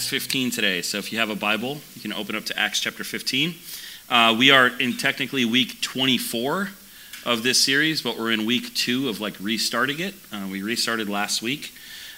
Acts 0.00 0.08
15 0.08 0.50
today. 0.50 0.80
So 0.80 0.96
if 0.96 1.12
you 1.12 1.18
have 1.18 1.28
a 1.28 1.36
Bible, 1.36 1.78
you 1.94 2.00
can 2.00 2.14
open 2.14 2.34
up 2.34 2.46
to 2.46 2.58
Acts 2.58 2.80
chapter 2.80 3.04
15. 3.04 3.54
Uh, 4.08 4.34
we 4.38 4.50
are 4.50 4.68
in 4.80 4.96
technically 4.96 5.44
week 5.44 5.78
24 5.82 6.70
of 7.26 7.42
this 7.42 7.62
series, 7.62 8.00
but 8.00 8.18
we're 8.18 8.32
in 8.32 8.46
week 8.46 8.74
two 8.74 9.10
of 9.10 9.20
like 9.20 9.34
restarting 9.38 10.00
it. 10.00 10.14
Uh, 10.32 10.48
we 10.50 10.62
restarted 10.62 11.10
last 11.10 11.42
week. 11.42 11.74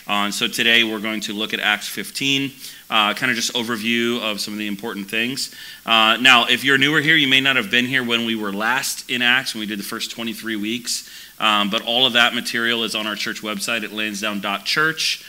Uh, 0.07 0.27
and 0.27 0.35
so 0.35 0.47
today 0.47 0.85
we're 0.85 1.01
going 1.01 1.21
to 1.23 1.33
look 1.33 1.53
at 1.53 1.59
Acts 1.59 1.89
15, 1.89 2.53
uh, 2.89 3.15
kind 3.15 3.31
of 3.31 3.35
just 3.37 3.53
overview 3.55 4.21
of 4.21 4.41
some 4.41 4.55
of 4.55 4.59
the 4.59 4.69
important 4.69 5.11
things. 5.11 5.53
Uh, 5.85 6.17
now, 6.21 6.47
if 6.47 6.63
you're 6.63 6.79
newer 6.79 7.01
here, 7.01 7.17
you 7.17 7.27
may 7.27 7.41
not 7.41 7.57
have 7.57 7.69
been 7.69 7.87
here 7.87 8.05
when 8.05 8.25
we 8.25 8.37
were 8.37 8.53
last 8.53 9.11
in 9.11 9.23
Acts, 9.23 9.55
when 9.55 9.61
we 9.61 9.67
did 9.67 9.81
the 9.81 9.83
first 9.83 10.13
23 10.13 10.55
weeks. 10.55 11.11
Um, 11.41 11.69
but 11.69 11.83
all 11.83 12.07
of 12.07 12.13
that 12.13 12.33
material 12.33 12.85
is 12.85 12.95
on 12.95 13.09
our 13.09 13.17
church 13.17 13.43
website 13.43 13.83
at 13.83 13.91
lansdowne.church 13.91 15.25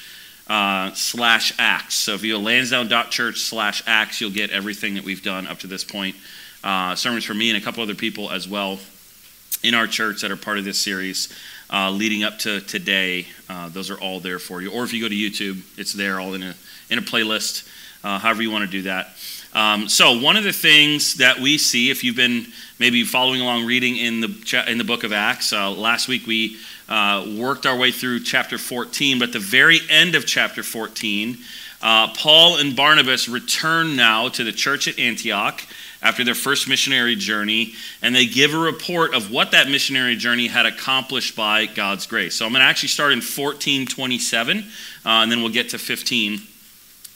uh, 0.47 0.91
slash 0.93 1.53
acts. 1.57 1.95
So 1.95 2.13
if 2.13 2.23
you 2.23 2.33
go 2.33 2.39
lansdowne.church 2.39 3.39
slash 3.39 3.83
acts, 3.88 4.20
you'll 4.20 4.31
get 4.31 4.49
everything 4.52 4.95
that 4.95 5.03
we've 5.03 5.23
done 5.23 5.47
up 5.47 5.59
to 5.59 5.67
this 5.67 5.83
point. 5.83 6.16
Uh, 6.63 6.95
sermons 6.95 7.25
from 7.25 7.38
me 7.38 7.50
and 7.50 7.58
a 7.58 7.61
couple 7.61 7.83
other 7.83 7.95
people 7.95 8.31
as 8.31 8.47
well 8.47 8.80
in 9.63 9.73
our 9.73 9.88
church 9.88 10.22
that 10.22 10.31
are 10.31 10.38
part 10.38 10.58
of 10.58 10.66
this 10.66 10.80
series 10.80 11.33
uh, 11.72 11.89
leading 11.89 12.23
up 12.23 12.38
to 12.39 12.61
today. 12.61 13.27
Uh, 13.50 13.69
those 13.69 13.89
are 13.89 14.00
all 14.00 14.19
there 14.19 14.39
for 14.39 14.61
you. 14.61 14.72
Or 14.72 14.83
if 14.83 14.94
you 14.94 15.02
go 15.02 15.09
to 15.09 15.16
YouTube, 15.16 15.61
it's 15.77 15.94
there 15.94 16.19
all 16.19 16.33
in 16.33 16.44
a, 16.44 16.55
in 16.89 17.00
a 17.00 17.02
playlist, 17.02 17.67
uh, 18.03 18.19
however 18.19 18.41
you 18.41 18.52
want 18.52 18.66
to 18.66 18.72
do 18.72 18.83
that. 18.83 19.09
Um, 19.54 19.88
so 19.88 20.20
one 20.20 20.36
of 20.36 20.44
the 20.44 20.54
things 20.54 21.16
that 21.16 21.40
we 21.40 21.59
see, 21.59 21.92
if 21.92 22.04
you've 22.04 22.16
been 22.16 22.48
maybe 22.80 23.04
following 23.04 23.42
along 23.42 23.66
reading 23.66 23.98
in 23.98 24.20
the 24.20 24.66
in 24.68 24.80
the 24.80 24.84
book 24.84 25.04
of 25.04 25.14
Acts, 25.14 25.54
uh, 25.54 25.70
last 25.72 26.08
week 26.08 26.26
we 26.26 26.58
uh, 26.90 27.26
worked 27.38 27.68
our 27.68 27.78
way 27.78 27.92
through 27.92 28.22
chapter 28.22 28.58
14, 28.58 29.20
but 29.20 29.31
the 29.31 29.40
very 29.40 29.80
end 29.90 30.16
of 30.16 30.26
chapter 30.26 30.64
14, 30.64 31.38
uh, 31.84 32.08
Paul 32.16 32.58
and 32.58 32.76
Barnabas 32.76 33.30
return 33.30 33.96
now 33.96 34.28
to 34.30 34.44
the 34.44 34.52
church 34.52 34.88
at 34.88 34.98
Antioch 34.98 35.62
after 36.02 36.24
their 36.24 36.36
first 36.36 36.68
missionary 36.68 37.16
journey, 37.16 37.76
and 38.02 38.16
they 38.16 38.26
give 38.26 38.54
a 38.54 38.58
report 38.58 39.14
of 39.14 39.31
what 39.31 39.52
that 39.52 39.70
missionary 39.70 40.16
journey 40.16 40.48
had 40.48 40.66
accomplished 40.66 41.36
by 41.36 41.68
God's 41.68 42.08
grace. 42.08 42.36
So 42.36 42.46
I'm 42.46 42.52
going 42.52 42.62
to 42.62 42.66
actually 42.66 42.90
start 42.90 43.14
in 43.14 43.20
1427, 43.20 44.58
uh, 44.58 44.64
and 45.06 45.31
then 45.31 45.42
we'll 45.42 45.54
get 45.54 45.70
to 45.70 45.78
15 45.78 46.42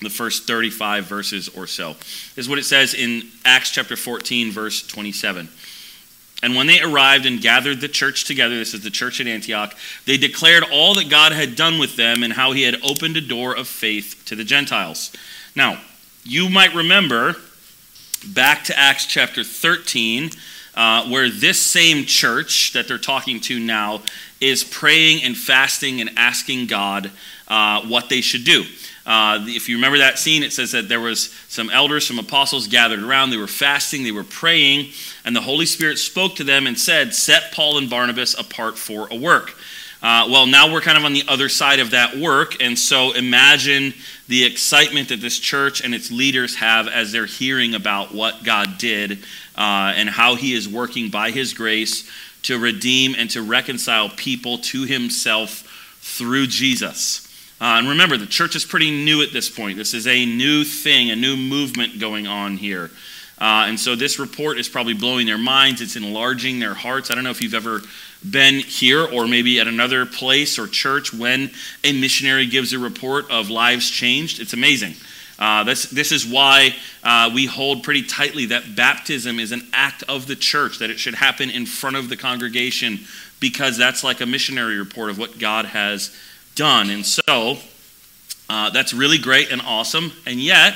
the 0.02 0.10
first 0.10 0.46
35 0.46 1.06
verses 1.06 1.50
or 1.50 1.68
so. 1.68 1.94
This 1.94 2.46
is 2.46 2.50
what 2.50 2.60
it 2.60 2.66
says 2.66 2.94
in 2.94 3.24
Acts 3.46 3.72
chapter 3.72 3.96
14, 3.96 4.52
verse 4.52 4.86
27. 4.86 5.50
And 6.44 6.56
when 6.56 6.68
they 6.68 6.82
arrived 6.82 7.26
and 7.26 7.42
gathered 7.42 7.82
the 7.82 7.88
church 7.88 8.26
together, 8.26 8.56
this 8.56 8.76
is 8.76 8.84
the 8.84 8.92
church 8.92 9.20
at 9.20 9.28
Antioch, 9.28 9.76
they 10.06 10.18
declared 10.18 10.64
all 10.72 10.94
that 10.96 11.10
God 11.10 11.32
had 11.32 11.56
done 11.56 11.80
with 11.80 11.96
them 11.96 12.22
and 12.22 12.32
how 12.32 12.52
he 12.52 12.62
had 12.62 12.76
opened 12.84 13.18
a 13.18 13.22
door 13.22 13.56
of 13.56 13.68
faith 13.68 14.22
to 14.26 14.36
the 14.36 14.44
Gentiles. 14.44 15.12
Now, 15.56 15.82
you 16.24 16.48
might 16.48 16.76
remember 16.76 17.36
back 18.36 18.66
to 18.66 18.78
Acts 18.78 19.08
chapter 19.08 19.44
13, 19.44 20.30
uh, 20.76 21.10
where 21.10 21.30
this 21.30 21.60
same 21.60 22.06
church 22.06 22.74
that 22.74 22.88
they're 22.88 23.00
talking 23.00 23.40
to 23.42 23.60
now 23.60 24.02
is 24.40 24.64
praying 24.64 25.24
and 25.24 25.36
fasting 25.36 26.02
and 26.02 26.12
asking 26.18 26.68
God 26.68 27.10
uh, 27.48 27.82
what 27.88 28.10
they 28.10 28.22
should 28.22 28.44
do. 28.44 28.64
Uh, 29.08 29.40
if 29.48 29.70
you 29.70 29.78
remember 29.78 30.00
that 30.00 30.20
scene, 30.20 30.44
it 30.44 30.52
says 30.52 30.74
that 30.74 30.90
there 30.90 31.00
was 31.00 31.34
some 31.48 31.70
elders, 31.70 32.06
some 32.06 32.20
apostles 32.20 32.68
gathered 32.68 33.02
around. 33.02 33.30
They 33.30 33.38
were 33.38 33.48
fasting, 33.48 34.04
they 34.04 34.12
were 34.12 34.26
praying, 34.26 34.92
and 35.24 35.34
the 35.34 35.42
Holy 35.42 35.66
Spirit 35.66 35.98
spoke 35.98 36.36
to 36.36 36.44
them 36.44 36.68
and 36.68 36.78
said, 36.78 37.16
"Set 37.16 37.54
Paul 37.54 37.78
and 37.78 37.90
Barnabas 37.90 38.38
apart 38.38 38.78
for 38.78 39.08
a 39.10 39.16
work." 39.16 39.56
Uh, 40.04 40.28
well, 40.30 40.46
now 40.46 40.72
we're 40.72 40.82
kind 40.82 40.98
of 40.98 41.06
on 41.06 41.14
the 41.14 41.24
other 41.28 41.48
side 41.48 41.80
of 41.80 41.92
that 41.92 42.18
work, 42.18 42.62
and 42.62 42.78
so 42.78 43.14
imagine 43.14 43.94
the 44.28 44.44
excitement 44.44 45.10
that 45.10 45.22
this 45.22 45.40
church 45.40 45.82
and 45.82 45.96
its 45.96 46.12
leaders 46.12 46.56
have 46.56 46.88
as 46.88 47.12
they're 47.12 47.26
hearing 47.26 47.74
about 47.74 48.14
what 48.14 48.44
God 48.44 48.78
did 48.78 49.20
uh, 49.58 49.94
and 49.96 50.10
how 50.10 50.36
He 50.36 50.54
is 50.54 50.68
working 50.68 51.10
by 51.10 51.32
His 51.32 51.54
grace 51.54 52.10
to 52.44 52.60
redeem 52.60 53.16
and 53.18 53.30
to 53.32 53.42
reconcile 53.42 54.10
people 54.10 54.58
to 54.60 54.84
Himself 54.84 55.64
through 56.02 56.48
Jesus. 56.48 57.27
Uh, 57.60 57.78
and 57.80 57.90
remember, 57.90 58.18
the 58.18 58.28
church 58.28 58.56
is 58.56 58.64
pretty 58.64 58.92
new 58.92 59.22
at 59.24 59.34
this 59.34 59.50
point. 59.50 59.78
This 59.78 59.94
is 59.94 60.06
a 60.06 60.26
new 60.26 60.64
thing, 60.64 61.10
a 61.10 61.16
new 61.16 61.36
movement 61.36 62.00
going 62.00 62.28
on 62.28 62.58
here. 62.58 62.92
Uh, 63.40 63.66
and 63.68 63.80
so 63.80 63.96
this 63.96 64.20
report 64.20 64.58
is 64.58 64.68
probably 64.68 64.94
blowing 64.94 65.28
their 65.28 65.38
minds. 65.38 65.82
It's 65.82 65.96
enlarging 65.96 66.60
their 66.60 66.74
hearts. 66.74 67.12
I 67.12 67.16
don't 67.16 67.24
know 67.24 67.30
if 67.30 67.42
you've 67.42 67.54
ever 67.54 67.82
been 68.28 68.56
here 68.56 69.06
or 69.06 69.28
maybe 69.28 69.60
at 69.60 69.68
another 69.68 70.06
place 70.06 70.58
or 70.58 70.68
church 70.68 71.14
when 71.14 71.52
a 71.84 71.94
missionary 71.94 72.48
gives 72.48 72.74
a 72.74 72.80
report 72.80 73.30
of 73.30 73.50
lives 73.50 73.90
changed. 73.90 74.40
It's 74.40 74.54
amazing. 74.54 74.96
Uh, 75.40 75.64
this, 75.64 75.84
this 75.92 76.12
is 76.12 76.26
why 76.26 76.76
uh, 77.04 77.30
we 77.34 77.46
hold 77.46 77.84
pretty 77.84 78.02
tightly 78.02 78.48
that 78.48 78.76
baptism 78.76 79.40
is 79.40 79.52
an 79.52 79.68
act 79.72 80.04
of 80.10 80.26
the 80.26 80.36
church, 80.36 80.80
that 80.80 80.90
it 80.90 81.00
should 81.00 81.14
happen 81.14 81.52
in 81.52 81.68
front 81.68 81.96
of 81.96 82.10
the 82.10 82.18
congregation, 82.18 83.00
because 83.40 83.78
that's 83.78 84.04
like 84.04 84.20
a 84.20 84.26
missionary 84.26 84.80
report 84.80 85.12
of 85.12 85.20
what 85.20 85.38
God 85.38 85.66
has 85.66 86.16
done. 86.58 86.90
And 86.90 87.06
so 87.06 87.58
uh, 88.50 88.70
that's 88.72 88.94
really 88.94 89.18
great 89.18 89.52
and 89.52 89.62
awesome. 89.62 90.12
And 90.26 90.42
yet, 90.42 90.74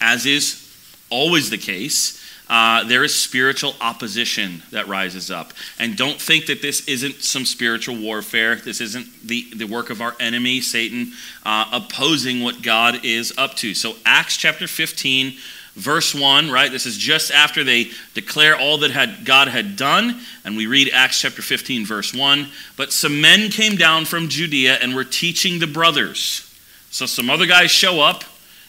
as 0.00 0.24
is 0.24 0.64
always 1.10 1.50
the 1.50 1.58
case, 1.58 2.24
uh, 2.48 2.84
there 2.84 3.04
is 3.04 3.14
spiritual 3.14 3.74
opposition 3.80 4.62
that 4.70 4.88
rises 4.88 5.30
up. 5.30 5.52
And 5.78 5.96
don't 5.96 6.18
think 6.18 6.46
that 6.46 6.62
this 6.62 6.86
isn't 6.88 7.16
some 7.22 7.44
spiritual 7.44 7.96
warfare. 7.98 8.56
This 8.56 8.80
isn't 8.80 9.06
the, 9.26 9.46
the 9.54 9.66
work 9.66 9.90
of 9.90 10.00
our 10.00 10.16
enemy, 10.18 10.62
Satan, 10.62 11.12
uh, 11.44 11.68
opposing 11.72 12.42
what 12.42 12.62
God 12.62 13.04
is 13.04 13.34
up 13.36 13.54
to. 13.56 13.74
So, 13.74 13.96
Acts 14.06 14.38
chapter 14.38 14.66
15, 14.66 15.34
verse 15.78 16.14
1, 16.14 16.50
right? 16.50 16.70
This 16.70 16.86
is 16.86 16.96
just 16.96 17.30
after 17.30 17.62
they 17.62 17.90
declare 18.14 18.58
all 18.58 18.78
that 18.78 18.90
had, 18.90 19.24
God 19.24 19.48
had 19.48 19.76
done. 19.76 20.20
And 20.44 20.56
we 20.56 20.66
read 20.66 20.90
Acts 20.92 21.20
chapter 21.20 21.40
15, 21.40 21.86
verse 21.86 22.12
1. 22.12 22.48
But 22.76 22.92
some 22.92 23.20
men 23.20 23.50
came 23.50 23.76
down 23.76 24.04
from 24.04 24.28
Judea 24.28 24.78
and 24.82 24.94
were 24.94 25.04
teaching 25.04 25.60
the 25.60 25.66
brothers. 25.66 26.44
So 26.90 27.06
some 27.06 27.30
other 27.30 27.46
guys 27.46 27.70
show 27.70 28.00
up 28.00 28.24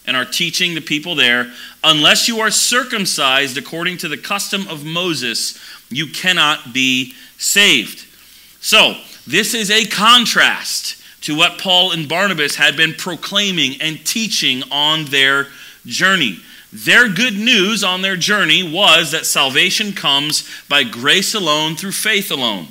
and 0.05 0.15
are 0.15 0.25
teaching 0.25 0.75
the 0.75 0.81
people 0.81 1.15
there 1.15 1.51
unless 1.83 2.27
you 2.27 2.39
are 2.39 2.51
circumcised 2.51 3.57
according 3.57 3.97
to 3.97 4.07
the 4.07 4.17
custom 4.17 4.67
of 4.67 4.85
Moses, 4.85 5.59
you 5.89 6.07
cannot 6.07 6.73
be 6.73 7.13
saved. 7.37 8.05
So, 8.61 8.95
this 9.25 9.53
is 9.53 9.69
a 9.69 9.85
contrast 9.85 11.01
to 11.21 11.35
what 11.35 11.59
Paul 11.59 11.91
and 11.91 12.09
Barnabas 12.09 12.55
had 12.55 12.75
been 12.75 12.93
proclaiming 12.93 13.79
and 13.81 14.03
teaching 14.05 14.63
on 14.71 15.05
their 15.05 15.47
journey. 15.85 16.39
Their 16.71 17.09
good 17.09 17.33
news 17.33 17.83
on 17.83 18.01
their 18.01 18.15
journey 18.15 18.61
was 18.61 19.11
that 19.11 19.25
salvation 19.25 19.93
comes 19.93 20.47
by 20.67 20.83
grace 20.83 21.33
alone 21.33 21.75
through 21.75 21.93
faith 21.93 22.29
alone. 22.29 22.67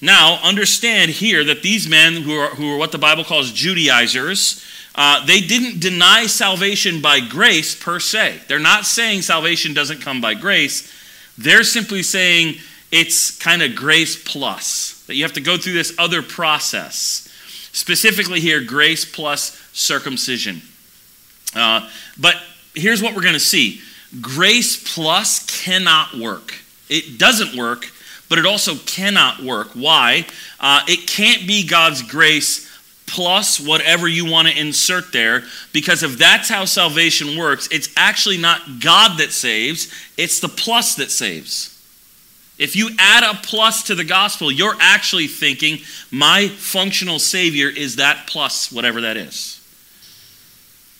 Now, 0.00 0.38
understand 0.44 1.10
here 1.10 1.42
that 1.44 1.62
these 1.62 1.88
men, 1.88 2.22
who 2.22 2.32
are, 2.32 2.50
who 2.50 2.72
are 2.72 2.76
what 2.76 2.92
the 2.92 2.98
Bible 2.98 3.24
calls 3.24 3.50
Judaizers, 3.50 4.64
uh, 4.94 5.26
they 5.26 5.40
didn't 5.40 5.80
deny 5.80 6.26
salvation 6.26 7.00
by 7.00 7.18
grace 7.20 7.74
per 7.74 7.98
se. 7.98 8.42
They're 8.46 8.60
not 8.60 8.86
saying 8.86 9.22
salvation 9.22 9.74
doesn't 9.74 10.00
come 10.00 10.20
by 10.20 10.34
grace. 10.34 10.92
They're 11.36 11.64
simply 11.64 12.04
saying 12.04 12.56
it's 12.92 13.36
kind 13.38 13.62
of 13.62 13.74
grace 13.74 14.20
plus, 14.20 15.04
that 15.06 15.16
you 15.16 15.24
have 15.24 15.32
to 15.34 15.40
go 15.40 15.56
through 15.56 15.74
this 15.74 15.94
other 15.98 16.22
process. 16.22 17.24
Specifically, 17.72 18.40
here, 18.40 18.62
grace 18.62 19.04
plus 19.04 19.60
circumcision. 19.72 20.62
Uh, 21.54 21.88
but 22.18 22.36
here's 22.74 23.02
what 23.02 23.14
we're 23.14 23.22
going 23.22 23.34
to 23.34 23.40
see 23.40 23.80
grace 24.20 24.94
plus 24.94 25.44
cannot 25.64 26.14
work. 26.16 26.54
It 26.88 27.18
doesn't 27.18 27.58
work, 27.58 27.90
but 28.28 28.38
it 28.38 28.46
also 28.46 28.74
cannot 28.74 29.42
work. 29.42 29.68
Why? 29.74 30.26
Uh, 30.58 30.80
it 30.88 31.06
can't 31.06 31.46
be 31.46 31.66
God's 31.66 32.02
grace 32.02 32.66
plus 33.06 33.58
whatever 33.58 34.06
you 34.06 34.30
want 34.30 34.48
to 34.48 34.58
insert 34.58 35.12
there, 35.12 35.42
because 35.72 36.02
if 36.02 36.18
that's 36.18 36.48
how 36.48 36.64
salvation 36.64 37.38
works, 37.38 37.68
it's 37.70 37.88
actually 37.96 38.36
not 38.36 38.80
God 38.80 39.18
that 39.18 39.32
saves, 39.32 39.92
it's 40.16 40.40
the 40.40 40.48
plus 40.48 40.94
that 40.96 41.10
saves. 41.10 41.74
If 42.58 42.74
you 42.76 42.90
add 42.98 43.22
a 43.22 43.38
plus 43.38 43.84
to 43.84 43.94
the 43.94 44.04
gospel, 44.04 44.50
you're 44.50 44.76
actually 44.80 45.28
thinking, 45.28 45.78
my 46.10 46.48
functional 46.48 47.18
Savior 47.18 47.68
is 47.68 47.96
that 47.96 48.26
plus, 48.26 48.72
whatever 48.72 49.00
that 49.02 49.16
is. 49.16 49.57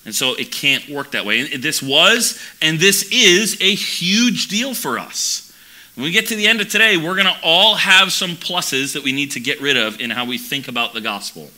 And 0.08 0.14
so 0.14 0.32
it 0.32 0.50
can't 0.50 0.88
work 0.88 1.10
that 1.10 1.26
way. 1.26 1.40
And 1.40 1.62
this 1.62 1.82
was 1.82 2.40
and 2.62 2.78
this 2.78 3.10
is 3.12 3.60
a 3.60 3.74
huge 3.74 4.48
deal 4.48 4.72
for 4.72 4.98
us. 4.98 5.52
When 5.96 6.04
we 6.04 6.12
get 6.12 6.28
to 6.28 6.34
the 6.34 6.46
end 6.46 6.62
of 6.62 6.70
today, 6.70 6.96
we're 6.96 7.14
going 7.14 7.26
to 7.26 7.36
all 7.42 7.74
have 7.74 8.10
some 8.10 8.30
pluses 8.30 8.94
that 8.94 9.02
we 9.02 9.12
need 9.12 9.32
to 9.32 9.40
get 9.40 9.60
rid 9.60 9.76
of 9.76 10.00
in 10.00 10.08
how 10.08 10.24
we 10.24 10.38
think 10.38 10.66
about 10.66 10.94
the 10.94 11.02
gospel. 11.02 11.50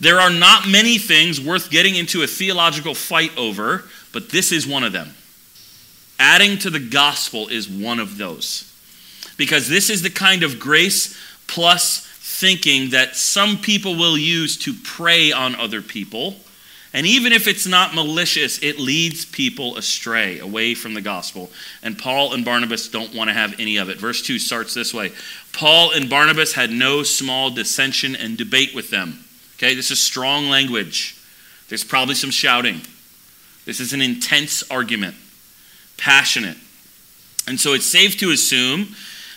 There 0.00 0.18
are 0.18 0.28
not 0.28 0.66
many 0.66 0.98
things 0.98 1.40
worth 1.40 1.70
getting 1.70 1.94
into 1.94 2.24
a 2.24 2.26
theological 2.26 2.96
fight 2.96 3.30
over, 3.38 3.84
but 4.12 4.30
this 4.30 4.50
is 4.50 4.66
one 4.66 4.82
of 4.82 4.92
them. 4.92 5.14
Adding 6.18 6.58
to 6.58 6.70
the 6.70 6.80
gospel 6.80 7.46
is 7.46 7.68
one 7.68 8.00
of 8.00 8.18
those. 8.18 8.74
Because 9.36 9.68
this 9.68 9.88
is 9.88 10.02
the 10.02 10.10
kind 10.10 10.42
of 10.42 10.58
grace 10.58 11.16
plus 11.46 12.04
thinking 12.18 12.90
that 12.90 13.14
some 13.14 13.56
people 13.56 13.94
will 13.94 14.18
use 14.18 14.56
to 14.56 14.74
prey 14.74 15.30
on 15.30 15.54
other 15.54 15.80
people 15.80 16.38
And 16.94 17.06
even 17.06 17.32
if 17.32 17.46
it's 17.46 17.66
not 17.66 17.94
malicious, 17.94 18.62
it 18.62 18.78
leads 18.78 19.26
people 19.26 19.76
astray, 19.76 20.38
away 20.38 20.74
from 20.74 20.94
the 20.94 21.02
gospel. 21.02 21.50
And 21.82 21.98
Paul 21.98 22.32
and 22.32 22.44
Barnabas 22.44 22.88
don't 22.88 23.14
want 23.14 23.28
to 23.28 23.34
have 23.34 23.54
any 23.60 23.76
of 23.76 23.90
it. 23.90 23.98
Verse 23.98 24.22
2 24.22 24.38
starts 24.38 24.74
this 24.74 24.94
way 24.94 25.12
Paul 25.52 25.92
and 25.92 26.08
Barnabas 26.08 26.54
had 26.54 26.70
no 26.70 27.02
small 27.02 27.50
dissension 27.50 28.16
and 28.16 28.38
debate 28.38 28.74
with 28.74 28.90
them. 28.90 29.24
Okay, 29.56 29.74
this 29.74 29.90
is 29.90 30.00
strong 30.00 30.48
language. 30.48 31.16
There's 31.68 31.84
probably 31.84 32.14
some 32.14 32.30
shouting. 32.30 32.80
This 33.66 33.80
is 33.80 33.92
an 33.92 34.00
intense 34.00 34.62
argument, 34.70 35.14
passionate. 35.98 36.56
And 37.46 37.60
so 37.60 37.74
it's 37.74 37.84
safe 37.84 38.16
to 38.18 38.30
assume 38.30 38.94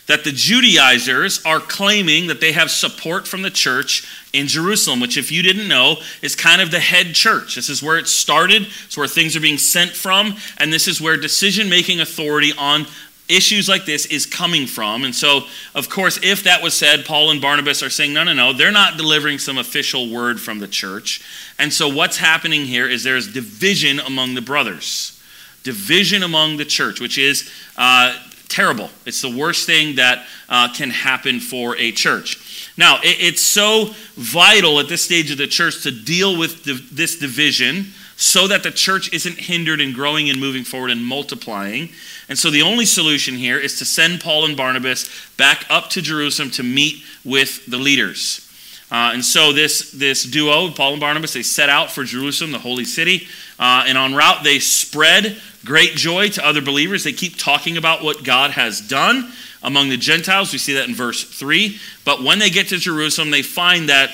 that 0.07 0.24
the 0.24 0.31
Judaizers 0.31 1.44
are 1.45 1.59
claiming 1.59 2.27
that 2.27 2.42
they 2.42 2.51
have 2.51 2.71
support 2.71 3.27
from 3.27 3.42
the 3.42 3.50
church 3.50 4.07
in 4.33 4.48
Jerusalem, 4.48 5.00
which, 5.00 5.18
if 5.18 5.31
you 5.31 5.42
didn't 5.42 5.68
know, 5.68 5.98
is 6.21 6.36
kind 6.36 6.62
of 6.62 6.71
the 6.71 6.80
head 6.80 7.13
church. 7.13 7.56
This 7.56 7.69
is 7.69 7.83
where 7.83 7.98
it 7.98 8.07
started, 8.07 8.68
it's 8.86 8.98
where 8.98 9.07
things 9.07 9.36
are 9.36 9.42
being 9.42 9.57
sent 9.57 9.92
from, 9.92 10.36
and 10.57 10.71
this 10.71 10.88
is 10.88 11.01
where 11.01 11.18
decision 11.18 11.69
making 11.69 12.00
authority 12.00 12.51
on 12.57 12.88
issues 13.30 13.69
like 13.69 13.86
this 13.86 14.06
is 14.07 14.25
coming 14.25 14.68
from. 14.68 15.03
And 15.06 15.15
so, 15.15 15.42
of 15.74 15.89
course, 15.89 16.19
if 16.21 16.44
that 16.44 16.62
was 16.62 16.74
said, 16.74 17.06
Paul 17.06 17.31
and 17.31 17.42
Barnabas 17.42 17.81
are 17.81 17.89
saying, 17.89 18.13
no, 18.13 18.24
no, 18.24 18.33
no, 18.33 18.54
they're 18.54 18.71
not 18.71 18.97
delivering 18.97 19.39
some 19.39 19.57
official 19.57 20.12
word 20.12 20.39
from 20.39 20.59
the 20.59 20.68
church. 20.68 21.24
And 21.57 21.71
so, 21.71 21.88
what's 21.88 22.18
happening 22.18 22.65
here 22.65 22.88
is 22.88 23.04
there's 23.04 23.31
division 23.31 24.00
among 24.00 24.36
the 24.36 24.42
brothers, 24.42 25.21
division 25.63 26.24
among 26.24 26.57
the 26.57 26.65
church, 26.65 27.00
which 27.00 27.18
is. 27.18 27.50
Uh, 27.77 28.18
terrible. 28.51 28.89
It's 29.06 29.21
the 29.21 29.36
worst 29.36 29.65
thing 29.65 29.95
that 29.95 30.25
uh, 30.50 30.74
can 30.74 30.89
happen 30.89 31.39
for 31.39 31.75
a 31.77 31.92
church. 31.92 32.69
Now, 32.77 32.98
it, 32.98 33.18
it's 33.19 33.42
so 33.42 33.92
vital 34.15 34.80
at 34.80 34.89
this 34.89 35.01
stage 35.01 35.31
of 35.31 35.38
the 35.38 35.48
church 35.48 35.83
to 35.83 35.92
deal 35.92 36.38
with 36.38 36.63
this 36.63 37.18
division 37.18 37.88
so 38.18 38.48
that 38.48 38.62
the 38.62 38.69
church 38.69 39.12
isn't 39.13 39.39
hindered 39.39 39.81
in 39.81 39.94
growing 39.94 40.30
and 40.30 40.39
moving 40.39 40.63
forward 40.63 40.92
and 40.92 41.03
multiplying. 41.03 41.89
And 42.30 42.38
so 42.38 42.51
the 42.51 42.62
only 42.62 42.86
solution 42.86 43.36
here 43.36 43.57
is 43.57 43.80
to 43.80 43.86
send 43.86 44.21
Paul 44.21 44.45
and 44.45 44.56
Barnabas 44.56 45.09
back 45.38 45.65
up 45.69 45.89
to 45.92 46.01
Jerusalem 46.01 46.51
to 46.51 46.63
meet 46.63 47.04
with 47.25 47.65
the 47.65 47.77
leaders. 47.77 48.50
Uh, 48.92 49.12
and 49.14 49.24
so 49.24 49.54
this, 49.54 49.92
this 49.92 50.24
duo, 50.24 50.70
Paul 50.70 50.92
and 50.92 51.00
Barnabas, 51.00 51.34
they 51.34 51.44
set 51.44 51.70
out 51.70 51.90
for 51.90 52.04
Jerusalem, 52.04 52.52
the 52.52 52.60
holy 52.60 52.84
city. 52.84 53.26
Uh, 53.58 53.86
and 53.88 53.98
en 53.98 54.14
route, 54.14 54.44
they 54.44 54.60
spread 54.60 55.38
great 55.64 55.92
joy 55.92 56.28
to 56.30 56.46
other 56.46 56.62
believers. 56.62 57.06
They 57.06 57.14
keep 57.14 57.38
talking 57.38 57.78
about 57.78 58.04
what 58.04 58.26
God 58.26 58.52
has 58.52 58.82
done 58.82 59.32
among 59.64 59.90
the 59.90 59.98
Gentiles. 59.98 60.52
We 60.52 60.60
see 60.60 60.74
that 60.74 60.90
in 60.90 60.96
verse 60.96 61.24
3. 61.24 61.80
But 62.04 62.22
when 62.22 62.40
they 62.40 62.50
get 62.50 62.68
to 62.70 62.78
Jerusalem, 62.78 63.32
they 63.32 63.44
find 63.44 63.88
that 63.88 64.12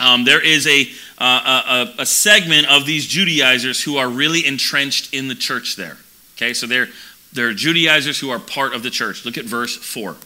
um, 0.00 0.24
there 0.24 0.44
is 0.44 0.66
a, 0.66 0.88
uh, 1.18 1.86
a, 1.96 2.02
a 2.02 2.06
segment 2.06 2.68
of 2.68 2.86
these 2.86 3.06
Judaizers 3.06 3.84
who 3.84 3.98
are 3.98 4.08
really 4.08 4.44
entrenched 4.44 5.14
in 5.14 5.28
the 5.28 5.36
church 5.36 5.76
there. 5.76 5.96
Okay, 6.36 6.54
so 6.54 6.66
they're, 6.66 6.88
they're 7.32 7.54
Judaizers 7.54 8.18
who 8.18 8.30
are 8.30 8.40
part 8.40 8.74
of 8.74 8.82
the 8.82 8.90
church. 8.90 9.24
Look 9.24 9.38
at 9.38 9.44
verse 9.44 9.76
4. 9.76 10.16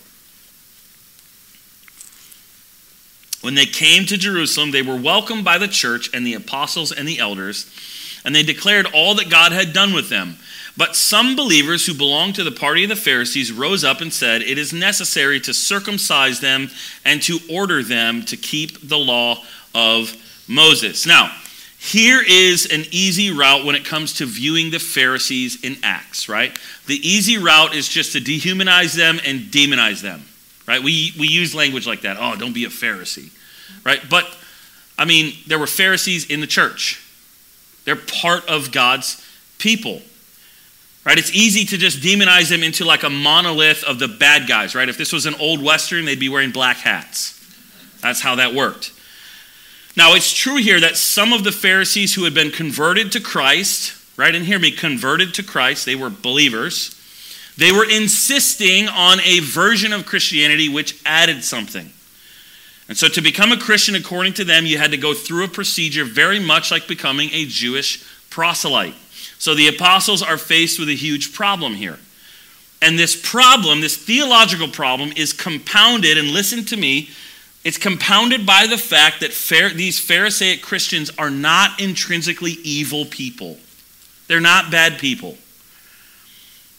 When 3.46 3.54
they 3.54 3.64
came 3.64 4.06
to 4.06 4.18
Jerusalem, 4.18 4.72
they 4.72 4.82
were 4.82 4.96
welcomed 4.96 5.44
by 5.44 5.56
the 5.56 5.68
church 5.68 6.10
and 6.12 6.26
the 6.26 6.34
apostles 6.34 6.90
and 6.90 7.06
the 7.06 7.20
elders, 7.20 7.70
and 8.24 8.34
they 8.34 8.42
declared 8.42 8.88
all 8.92 9.14
that 9.14 9.30
God 9.30 9.52
had 9.52 9.72
done 9.72 9.92
with 9.92 10.08
them. 10.08 10.34
But 10.76 10.96
some 10.96 11.36
believers 11.36 11.86
who 11.86 11.94
belonged 11.94 12.34
to 12.34 12.42
the 12.42 12.50
party 12.50 12.82
of 12.82 12.88
the 12.88 12.96
Pharisees 12.96 13.52
rose 13.52 13.84
up 13.84 14.00
and 14.00 14.12
said, 14.12 14.42
It 14.42 14.58
is 14.58 14.72
necessary 14.72 15.38
to 15.42 15.54
circumcise 15.54 16.40
them 16.40 16.70
and 17.04 17.22
to 17.22 17.38
order 17.48 17.84
them 17.84 18.24
to 18.24 18.36
keep 18.36 18.88
the 18.88 18.98
law 18.98 19.44
of 19.76 20.16
Moses. 20.48 21.06
Now, 21.06 21.30
here 21.78 22.24
is 22.26 22.66
an 22.72 22.82
easy 22.90 23.30
route 23.30 23.64
when 23.64 23.76
it 23.76 23.84
comes 23.84 24.14
to 24.14 24.26
viewing 24.26 24.72
the 24.72 24.80
Pharisees 24.80 25.62
in 25.62 25.76
Acts, 25.84 26.28
right? 26.28 26.58
The 26.88 26.98
easy 27.08 27.38
route 27.38 27.76
is 27.76 27.86
just 27.86 28.10
to 28.14 28.18
dehumanize 28.18 28.96
them 28.96 29.20
and 29.24 29.42
demonize 29.52 30.02
them, 30.02 30.24
right? 30.66 30.82
We, 30.82 31.12
we 31.18 31.28
use 31.28 31.54
language 31.54 31.86
like 31.86 32.02
that. 32.02 32.16
Oh, 32.18 32.36
don't 32.36 32.54
be 32.54 32.64
a 32.64 32.68
Pharisee 32.68 33.30
right? 33.86 34.00
But, 34.10 34.26
I 34.98 35.04
mean, 35.04 35.34
there 35.46 35.58
were 35.58 35.66
Pharisees 35.66 36.28
in 36.28 36.40
the 36.40 36.46
church, 36.46 37.02
they're 37.84 37.96
part 37.96 38.46
of 38.48 38.72
God's 38.72 39.24
people. 39.58 40.02
Right? 41.04 41.18
It's 41.18 41.32
easy 41.32 41.64
to 41.66 41.78
just 41.78 42.00
demonize 42.00 42.48
them 42.48 42.64
into 42.64 42.84
like 42.84 43.04
a 43.04 43.10
monolith 43.10 43.84
of 43.84 44.00
the 44.00 44.08
bad 44.08 44.48
guys, 44.48 44.74
right? 44.74 44.88
If 44.88 44.98
this 44.98 45.12
was 45.12 45.24
an 45.24 45.36
old 45.36 45.62
Western, 45.62 46.04
they'd 46.04 46.18
be 46.18 46.28
wearing 46.28 46.50
black 46.50 46.78
hats. 46.78 47.32
That's 48.02 48.20
how 48.20 48.34
that 48.34 48.54
worked. 48.54 48.92
Now, 49.96 50.14
it's 50.14 50.32
true 50.32 50.56
here 50.56 50.80
that 50.80 50.96
some 50.96 51.32
of 51.32 51.44
the 51.44 51.52
Pharisees 51.52 52.12
who 52.16 52.24
had 52.24 52.34
been 52.34 52.50
converted 52.50 53.12
to 53.12 53.20
Christ, 53.20 53.94
right, 54.16 54.34
and 54.34 54.44
hear 54.44 54.58
me, 54.58 54.72
converted 54.72 55.32
to 55.34 55.44
Christ, 55.44 55.86
they 55.86 55.94
were 55.94 56.10
believers, 56.10 56.95
they 57.56 57.72
were 57.72 57.88
insisting 57.88 58.88
on 58.88 59.20
a 59.20 59.40
version 59.40 59.92
of 59.92 60.06
Christianity 60.06 60.68
which 60.68 61.00
added 61.06 61.42
something. 61.42 61.90
And 62.88 62.96
so, 62.96 63.08
to 63.08 63.20
become 63.20 63.50
a 63.50 63.56
Christian, 63.56 63.94
according 63.94 64.34
to 64.34 64.44
them, 64.44 64.64
you 64.64 64.78
had 64.78 64.92
to 64.92 64.96
go 64.96 65.12
through 65.12 65.44
a 65.44 65.48
procedure 65.48 66.04
very 66.04 66.38
much 66.38 66.70
like 66.70 66.86
becoming 66.86 67.30
a 67.32 67.46
Jewish 67.46 68.04
proselyte. 68.30 68.94
So, 69.38 69.54
the 69.54 69.68
apostles 69.68 70.22
are 70.22 70.38
faced 70.38 70.78
with 70.78 70.88
a 70.88 70.94
huge 70.94 71.32
problem 71.32 71.74
here. 71.74 71.98
And 72.80 72.98
this 72.98 73.20
problem, 73.20 73.80
this 73.80 73.96
theological 73.96 74.68
problem, 74.68 75.12
is 75.16 75.32
compounded, 75.32 76.18
and 76.18 76.28
listen 76.28 76.64
to 76.66 76.76
me, 76.76 77.10
it's 77.64 77.78
compounded 77.78 78.46
by 78.46 78.66
the 78.68 78.78
fact 78.78 79.20
that 79.20 79.32
these 79.74 79.98
Pharisaic 79.98 80.62
Christians 80.62 81.10
are 81.18 81.30
not 81.30 81.80
intrinsically 81.80 82.52
evil 82.62 83.06
people. 83.06 83.58
They're 84.28 84.40
not 84.40 84.70
bad 84.70 84.98
people. 84.98 85.36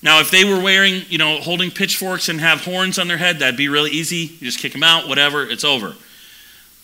Now, 0.02 0.20
if 0.20 0.30
they 0.30 0.46
were 0.46 0.62
wearing, 0.62 1.04
you 1.10 1.18
know, 1.18 1.38
holding 1.38 1.72
pitchforks 1.72 2.30
and 2.30 2.40
have 2.40 2.64
horns 2.64 3.00
on 3.00 3.08
their 3.08 3.18
head, 3.18 3.40
that'd 3.40 3.58
be 3.58 3.68
really 3.68 3.92
easy. 3.92 4.18
You 4.40 4.46
just 4.46 4.60
kick 4.60 4.74
them 4.74 4.84
out, 4.84 5.08
whatever, 5.08 5.44
it's 5.44 5.64
over. 5.64 5.96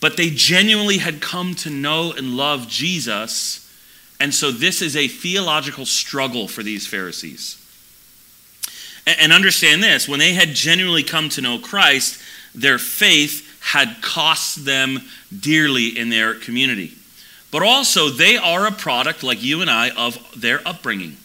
But 0.01 0.17
they 0.17 0.29
genuinely 0.29 0.97
had 0.97 1.21
come 1.21 1.53
to 1.55 1.69
know 1.69 2.11
and 2.11 2.35
love 2.35 2.67
Jesus. 2.67 3.71
And 4.19 4.33
so 4.33 4.51
this 4.51 4.81
is 4.81 4.95
a 4.95 5.07
theological 5.07 5.85
struggle 5.85 6.47
for 6.47 6.63
these 6.63 6.87
Pharisees. 6.87 7.59
And 9.05 9.31
understand 9.31 9.83
this 9.83 10.07
when 10.07 10.19
they 10.19 10.33
had 10.33 10.49
genuinely 10.49 11.03
come 11.03 11.29
to 11.29 11.41
know 11.41 11.59
Christ, 11.59 12.21
their 12.55 12.79
faith 12.79 13.61
had 13.61 14.01
cost 14.01 14.65
them 14.65 14.99
dearly 15.37 15.97
in 15.97 16.09
their 16.09 16.35
community. 16.35 16.93
But 17.51 17.63
also, 17.63 18.09
they 18.09 18.37
are 18.37 18.65
a 18.65 18.71
product, 18.71 19.21
like 19.21 19.43
you 19.43 19.61
and 19.61 19.69
I, 19.69 19.91
of 19.91 20.17
their 20.35 20.67
upbringing. 20.67 21.17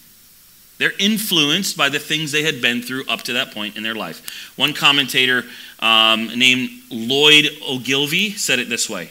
They're 0.79 0.93
influenced 0.97 1.77
by 1.77 1.89
the 1.89 1.99
things 1.99 2.31
they 2.31 2.43
had 2.43 2.61
been 2.61 2.81
through 2.81 3.03
up 3.07 3.21
to 3.23 3.33
that 3.33 3.53
point 3.53 3.75
in 3.75 3.83
their 3.83 3.95
life. 3.95 4.53
One 4.55 4.73
commentator 4.73 5.43
um, 5.79 6.27
named 6.39 6.69
Lloyd 6.89 7.49
Ogilvie 7.67 8.31
said 8.31 8.59
it 8.59 8.69
this 8.69 8.89
way 8.89 9.09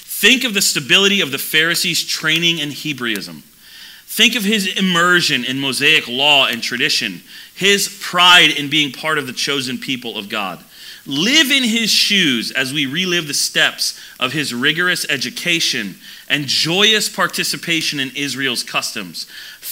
Think 0.00 0.44
of 0.44 0.54
the 0.54 0.62
stability 0.62 1.20
of 1.20 1.32
the 1.32 1.38
Pharisees' 1.38 2.04
training 2.04 2.58
in 2.58 2.70
Hebraism. 2.70 3.42
Think 4.06 4.36
of 4.36 4.44
his 4.44 4.66
immersion 4.78 5.44
in 5.44 5.60
Mosaic 5.60 6.08
law 6.08 6.46
and 6.46 6.62
tradition, 6.62 7.22
his 7.54 7.98
pride 8.00 8.50
in 8.50 8.70
being 8.70 8.90
part 8.90 9.18
of 9.18 9.26
the 9.26 9.32
chosen 9.32 9.76
people 9.76 10.16
of 10.16 10.28
God. 10.28 10.64
Live 11.04 11.50
in 11.50 11.62
his 11.62 11.90
shoes 11.90 12.50
as 12.52 12.72
we 12.72 12.86
relive 12.86 13.28
the 13.28 13.34
steps 13.34 13.98
of 14.20 14.32
his 14.32 14.52
rigorous 14.52 15.06
education 15.08 15.96
and 16.28 16.46
joyous 16.46 17.08
participation 17.08 17.98
in 17.98 18.10
Israel's 18.14 18.62
customs. 18.62 19.26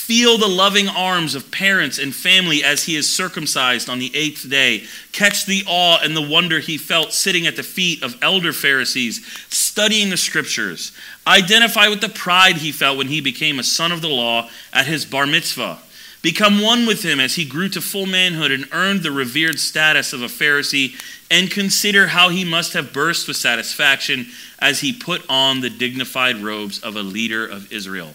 Feel 0.06 0.38
the 0.38 0.46
loving 0.46 0.86
arms 0.86 1.34
of 1.34 1.50
parents 1.50 1.98
and 1.98 2.14
family 2.14 2.62
as 2.62 2.84
he 2.84 2.94
is 2.94 3.10
circumcised 3.10 3.88
on 3.88 3.98
the 3.98 4.14
eighth 4.14 4.48
day. 4.48 4.84
Catch 5.10 5.46
the 5.46 5.64
awe 5.66 5.98
and 6.00 6.16
the 6.16 6.22
wonder 6.22 6.60
he 6.60 6.78
felt 6.78 7.12
sitting 7.12 7.44
at 7.48 7.56
the 7.56 7.64
feet 7.64 8.04
of 8.04 8.16
elder 8.22 8.52
Pharisees, 8.52 9.26
studying 9.48 10.08
the 10.10 10.16
scriptures. 10.16 10.92
Identify 11.26 11.88
with 11.88 12.00
the 12.00 12.08
pride 12.08 12.58
he 12.58 12.70
felt 12.70 12.98
when 12.98 13.08
he 13.08 13.20
became 13.20 13.58
a 13.58 13.64
son 13.64 13.90
of 13.90 14.00
the 14.00 14.06
law 14.06 14.48
at 14.72 14.86
his 14.86 15.04
bar 15.04 15.26
mitzvah. 15.26 15.80
Become 16.22 16.62
one 16.62 16.86
with 16.86 17.04
him 17.04 17.18
as 17.18 17.34
he 17.34 17.44
grew 17.44 17.68
to 17.70 17.80
full 17.80 18.06
manhood 18.06 18.52
and 18.52 18.68
earned 18.70 19.02
the 19.02 19.10
revered 19.10 19.58
status 19.58 20.12
of 20.12 20.22
a 20.22 20.26
Pharisee, 20.26 20.94
and 21.32 21.50
consider 21.50 22.06
how 22.06 22.28
he 22.28 22.44
must 22.44 22.74
have 22.74 22.92
burst 22.92 23.26
with 23.26 23.36
satisfaction 23.36 24.26
as 24.60 24.78
he 24.78 24.92
put 24.92 25.28
on 25.28 25.62
the 25.62 25.70
dignified 25.70 26.36
robes 26.36 26.78
of 26.78 26.94
a 26.94 27.02
leader 27.02 27.44
of 27.44 27.72
Israel. 27.72 28.14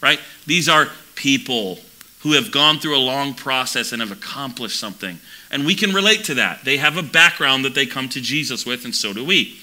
Right? 0.00 0.18
These 0.46 0.68
are 0.68 0.88
people 1.20 1.78
who 2.20 2.32
have 2.32 2.50
gone 2.50 2.78
through 2.78 2.96
a 2.96 2.98
long 2.98 3.34
process 3.34 3.92
and 3.92 4.00
have 4.00 4.10
accomplished 4.10 4.80
something. 4.80 5.18
And 5.50 5.66
we 5.66 5.74
can 5.74 5.92
relate 5.92 6.24
to 6.24 6.34
that. 6.34 6.64
They 6.64 6.78
have 6.78 6.96
a 6.96 7.02
background 7.02 7.64
that 7.66 7.74
they 7.74 7.84
come 7.84 8.08
to 8.10 8.20
Jesus 8.20 8.64
with, 8.64 8.86
and 8.86 8.94
so 8.94 9.12
do 9.12 9.24
we. 9.24 9.58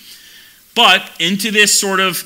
But 0.75 1.09
into 1.19 1.49
this 1.49 1.77
sort 1.77 1.99
of 1.99 2.23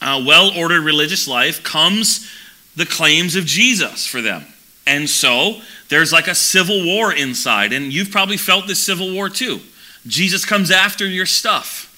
uh, 0.00 0.22
well 0.24 0.56
ordered 0.56 0.82
religious 0.82 1.26
life 1.26 1.64
comes 1.64 2.30
the 2.76 2.86
claims 2.86 3.34
of 3.34 3.44
Jesus 3.44 4.06
for 4.06 4.20
them. 4.20 4.44
And 4.86 5.08
so 5.08 5.60
there's 5.88 6.12
like 6.12 6.28
a 6.28 6.34
civil 6.34 6.84
war 6.84 7.12
inside. 7.12 7.72
And 7.72 7.92
you've 7.92 8.10
probably 8.10 8.36
felt 8.36 8.68
this 8.68 8.78
civil 8.78 9.12
war 9.12 9.28
too. 9.28 9.60
Jesus 10.06 10.44
comes 10.44 10.70
after 10.70 11.06
your 11.06 11.26
stuff, 11.26 11.90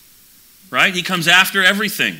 right? 0.70 0.94
He 0.94 1.02
comes 1.02 1.28
after 1.28 1.62
everything. 1.62 2.16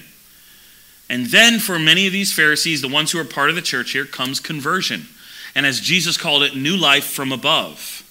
And 1.09 1.27
then 1.27 1.59
for 1.59 1.79
many 1.79 2.07
of 2.07 2.13
these 2.13 2.33
Pharisees, 2.33 2.83
the 2.83 2.89
ones 2.89 3.13
who 3.13 3.21
are 3.21 3.25
part 3.25 3.51
of 3.51 3.57
the 3.57 3.63
church 3.63 3.93
here, 3.93 4.05
comes 4.05 4.41
conversion. 4.41 5.07
And 5.55 5.65
as 5.65 5.81
Jesus 5.81 6.17
called 6.17 6.43
it, 6.43 6.57
new 6.57 6.77
life 6.77 7.05
from 7.05 7.33
above. 7.33 8.03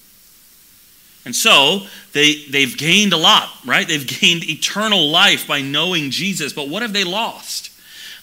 And 1.25 1.36
so 1.36 1.88
they, 2.14 2.46
they've 2.46 2.78
gained 2.78 3.12
a 3.12 3.18
lot, 3.18 3.50
right? 3.66 3.88
They've 3.88 4.08
gained 4.22 4.50
eternal 4.50 5.10
life 5.10 5.48
by 5.48 5.62
knowing 5.62 6.12
Jesus. 6.12 6.54
But 6.54 6.70
what 6.70 6.84
have 6.84 6.94
they 6.94 7.04
lost? 7.04 7.72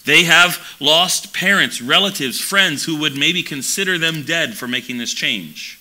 They 0.05 0.25
have 0.25 0.77
lost 0.81 1.33
parents, 1.33 1.81
relatives, 1.81 2.41
friends 2.41 2.85
who 2.85 2.99
would 3.01 3.17
maybe 3.17 3.43
consider 3.43 3.99
them 3.99 4.23
dead 4.25 4.57
for 4.57 4.67
making 4.67 4.99
this 4.99 5.13
change. 5.13 5.79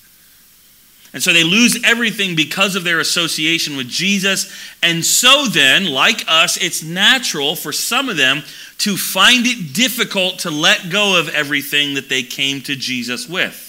And 1.14 1.22
so 1.22 1.34
they 1.34 1.44
lose 1.44 1.84
everything 1.84 2.36
because 2.36 2.76
of 2.76 2.86
their 2.86 3.00
association 3.00 3.76
with 3.76 3.90
Jesus. 3.90 4.52
And 4.82 5.04
so 5.04 5.46
then, 5.48 5.86
like 5.86 6.24
us, 6.28 6.58
it's 6.58 6.84
natural 6.84 7.56
for 7.56 7.74
some 7.74 8.08
of 8.08 8.16
them 8.16 8.44
to 8.80 8.96
find 8.96 9.46
it 9.46 9.74
difficult 9.74 10.40
to 10.40 10.50
let 10.50 10.90
go 10.90 11.20
of 11.20 11.28
everything 11.30 11.96
that 11.96 12.08
they 12.08 12.24
came 12.24 12.62
to 12.62 12.76
Jesus 12.76 13.28
with. 13.28 13.68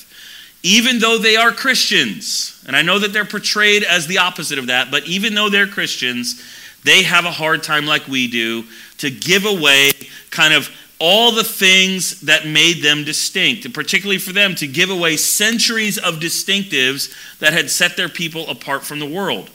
Even 0.62 1.00
though 1.00 1.18
they 1.18 1.34
are 1.34 1.50
Christians, 1.50 2.62
and 2.66 2.76
I 2.76 2.82
know 2.82 3.00
that 3.00 3.12
they're 3.12 3.24
portrayed 3.24 3.82
as 3.82 4.06
the 4.06 4.18
opposite 4.18 4.60
of 4.60 4.68
that, 4.68 4.92
but 4.92 5.06
even 5.08 5.34
though 5.34 5.48
they're 5.48 5.66
Christians, 5.66 6.40
they 6.84 7.02
have 7.02 7.24
a 7.24 7.32
hard 7.32 7.64
time, 7.64 7.86
like 7.86 8.06
we 8.06 8.28
do, 8.28 8.64
to 8.98 9.10
give 9.10 9.44
away 9.44 9.90
kind 10.30 10.54
of 10.54 10.70
all 11.04 11.32
the 11.32 11.42
things 11.42 12.20
that 12.20 12.46
made 12.46 12.80
them 12.80 13.02
distinct, 13.02 13.64
and 13.64 13.74
particularly 13.74 14.18
for 14.18 14.32
them 14.32 14.54
to 14.54 14.68
give 14.68 14.88
away 14.88 15.16
centuries 15.16 15.98
of 15.98 16.20
distinctives 16.20 17.12
that 17.40 17.52
had 17.52 17.68
set 17.68 17.96
their 17.96 18.08
people 18.08 18.48
apart 18.48 18.84
from 18.84 19.00
the 19.00 19.06
world. 19.06 19.50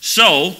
So, 0.00 0.54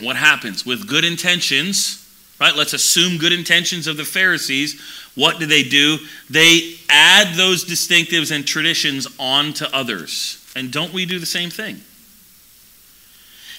what 0.00 0.16
happens? 0.16 0.64
With 0.64 0.88
good 0.88 1.04
intentions, 1.04 2.10
right? 2.40 2.56
Let's 2.56 2.72
assume 2.72 3.18
good 3.18 3.34
intentions 3.34 3.86
of 3.86 3.98
the 3.98 4.04
Pharisees. 4.06 4.80
What 5.14 5.38
do 5.38 5.44
they 5.44 5.62
do? 5.62 5.98
They 6.30 6.76
add 6.88 7.36
those 7.36 7.66
distinctives 7.66 8.34
and 8.34 8.46
traditions 8.46 9.06
on 9.18 9.52
to 9.54 9.76
others. 9.76 10.42
And 10.56 10.72
don't 10.72 10.94
we 10.94 11.04
do 11.04 11.18
the 11.18 11.26
same 11.26 11.50
thing? 11.50 11.82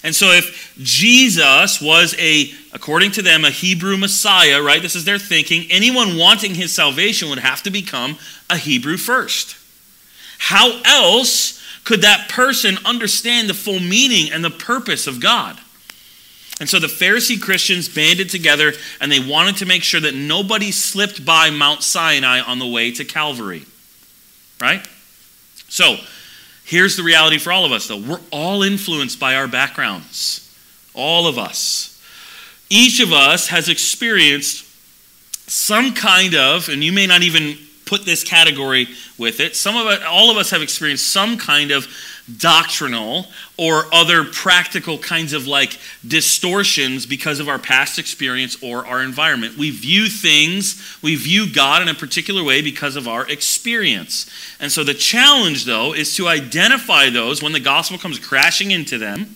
And 0.04 0.16
so, 0.16 0.32
if 0.32 0.74
Jesus 0.80 1.80
was 1.80 2.16
a, 2.18 2.52
according 2.74 3.12
to 3.12 3.22
them, 3.22 3.46
a 3.46 3.52
Hebrew 3.52 3.98
Messiah, 3.98 4.62
right? 4.62 4.82
This 4.82 4.96
is 4.96 5.06
their 5.06 5.20
thinking. 5.20 5.68
Anyone 5.70 6.18
wanting 6.18 6.56
his 6.56 6.74
salvation 6.74 7.30
would 7.30 7.40
have 7.40 7.62
to 7.64 7.72
become 7.72 8.18
a 8.50 8.58
Hebrew 8.58 8.98
first. 8.98 9.56
How 10.40 10.82
else 10.86 11.62
could 11.84 12.02
that 12.02 12.30
person 12.30 12.78
understand 12.84 13.48
the 13.48 13.54
full 13.54 13.80
meaning 13.80 14.32
and 14.32 14.44
the 14.44 14.50
purpose 14.50 15.06
of 15.06 15.20
God? 15.20 15.60
And 16.60 16.70
so 16.70 16.80
the 16.80 16.88
Pharisee 16.88 17.42
Christians 17.42 17.90
banded 17.90 18.30
together 18.30 18.74
and 19.00 19.12
they 19.12 19.20
wanted 19.20 19.58
to 19.58 19.66
make 19.66 19.82
sure 19.82 20.00
that 20.00 20.14
nobody 20.14 20.72
slipped 20.72 21.26
by 21.26 21.50
Mount 21.50 21.82
Sinai 21.82 22.40
on 22.40 22.60
the 22.60 22.68
way 22.68 22.92
to 22.92 23.06
Calvary. 23.06 23.66
Right? 24.60 24.88
So, 25.70 25.98
Here's 26.72 26.96
the 26.96 27.04
reality 27.04 27.38
for 27.38 27.52
all 27.52 27.66
of 27.66 27.74
us, 27.74 27.90
though. 27.90 27.98
We're 27.98 28.22
all 28.32 28.64
influenced 28.64 29.20
by 29.20 29.36
our 29.36 29.46
backgrounds. 29.46 30.50
All 30.94 31.28
of 31.28 31.38
us. 31.38 32.02
Each 32.70 33.02
of 33.02 33.12
us 33.12 33.50
has 33.50 33.68
experienced 33.68 34.66
some 35.50 35.94
kind 35.94 36.34
of, 36.34 36.70
and 36.70 36.82
you 36.82 36.94
may 36.94 37.08
not 37.08 37.24
even 37.24 37.58
put 37.92 38.06
this 38.06 38.24
category 38.24 38.88
with 39.18 39.42
it, 39.42 39.54
some 39.54 39.76
of 39.76 39.86
it, 39.92 40.02
all 40.04 40.32
of 40.32 40.38
us 40.38 40.50
have 40.50 40.62
experienced 40.62 41.10
some 41.10 41.38
kind 41.38 41.72
of 41.72 41.86
doctrinal 42.38 43.26
or 43.58 43.84
other 43.94 44.24
practical 44.24 44.98
kinds 44.98 45.34
of 45.34 45.46
like 45.46 45.78
distortions 46.08 47.06
because 47.06 47.42
of 47.42 47.50
our 47.50 47.60
past 47.60 48.00
experience 48.00 48.64
or 48.64 48.86
our 48.86 49.04
environment. 49.04 49.58
We 49.58 49.72
view 49.72 50.08
things, 50.08 50.98
we 51.02 51.18
view 51.18 51.52
God 51.52 51.82
in 51.82 51.90
a 51.90 51.94
particular 51.94 52.46
way 52.46 52.62
because 52.62 52.96
of 52.96 53.10
our 53.10 53.30
experience. 53.30 54.32
And 54.62 54.72
so 54.72 54.86
the 54.86 54.94
challenge, 54.94 55.66
though, 55.66 55.94
is 55.94 56.16
to 56.16 56.30
identify 56.30 57.10
those 57.10 57.44
when 57.44 57.52
the 57.52 57.60
gospel 57.60 57.98
comes 57.98 58.20
crashing 58.20 58.72
into 58.72 59.00
them. 59.00 59.36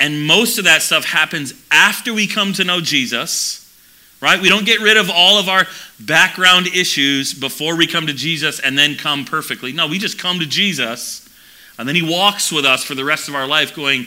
And 0.00 0.26
most 0.26 0.58
of 0.58 0.64
that 0.64 0.82
stuff 0.82 1.04
happens 1.04 1.54
after 1.70 2.12
we 2.12 2.26
come 2.26 2.54
to 2.54 2.64
know 2.64 2.80
Jesus 2.80 3.61
right? 4.22 4.40
We 4.40 4.48
don't 4.48 4.64
get 4.64 4.80
rid 4.80 4.96
of 4.96 5.10
all 5.10 5.38
of 5.38 5.48
our 5.48 5.66
background 5.98 6.68
issues 6.68 7.34
before 7.34 7.76
we 7.76 7.86
come 7.86 8.06
to 8.06 8.14
Jesus 8.14 8.60
and 8.60 8.78
then 8.78 8.94
come 8.94 9.24
perfectly. 9.24 9.72
No, 9.72 9.88
we 9.88 9.98
just 9.98 10.18
come 10.18 10.38
to 10.38 10.46
Jesus 10.46 11.28
and 11.78 11.88
then 11.88 11.96
he 11.96 12.02
walks 12.02 12.52
with 12.52 12.64
us 12.64 12.84
for 12.84 12.94
the 12.94 13.04
rest 13.04 13.28
of 13.28 13.34
our 13.34 13.46
life, 13.46 13.74
going, 13.74 14.06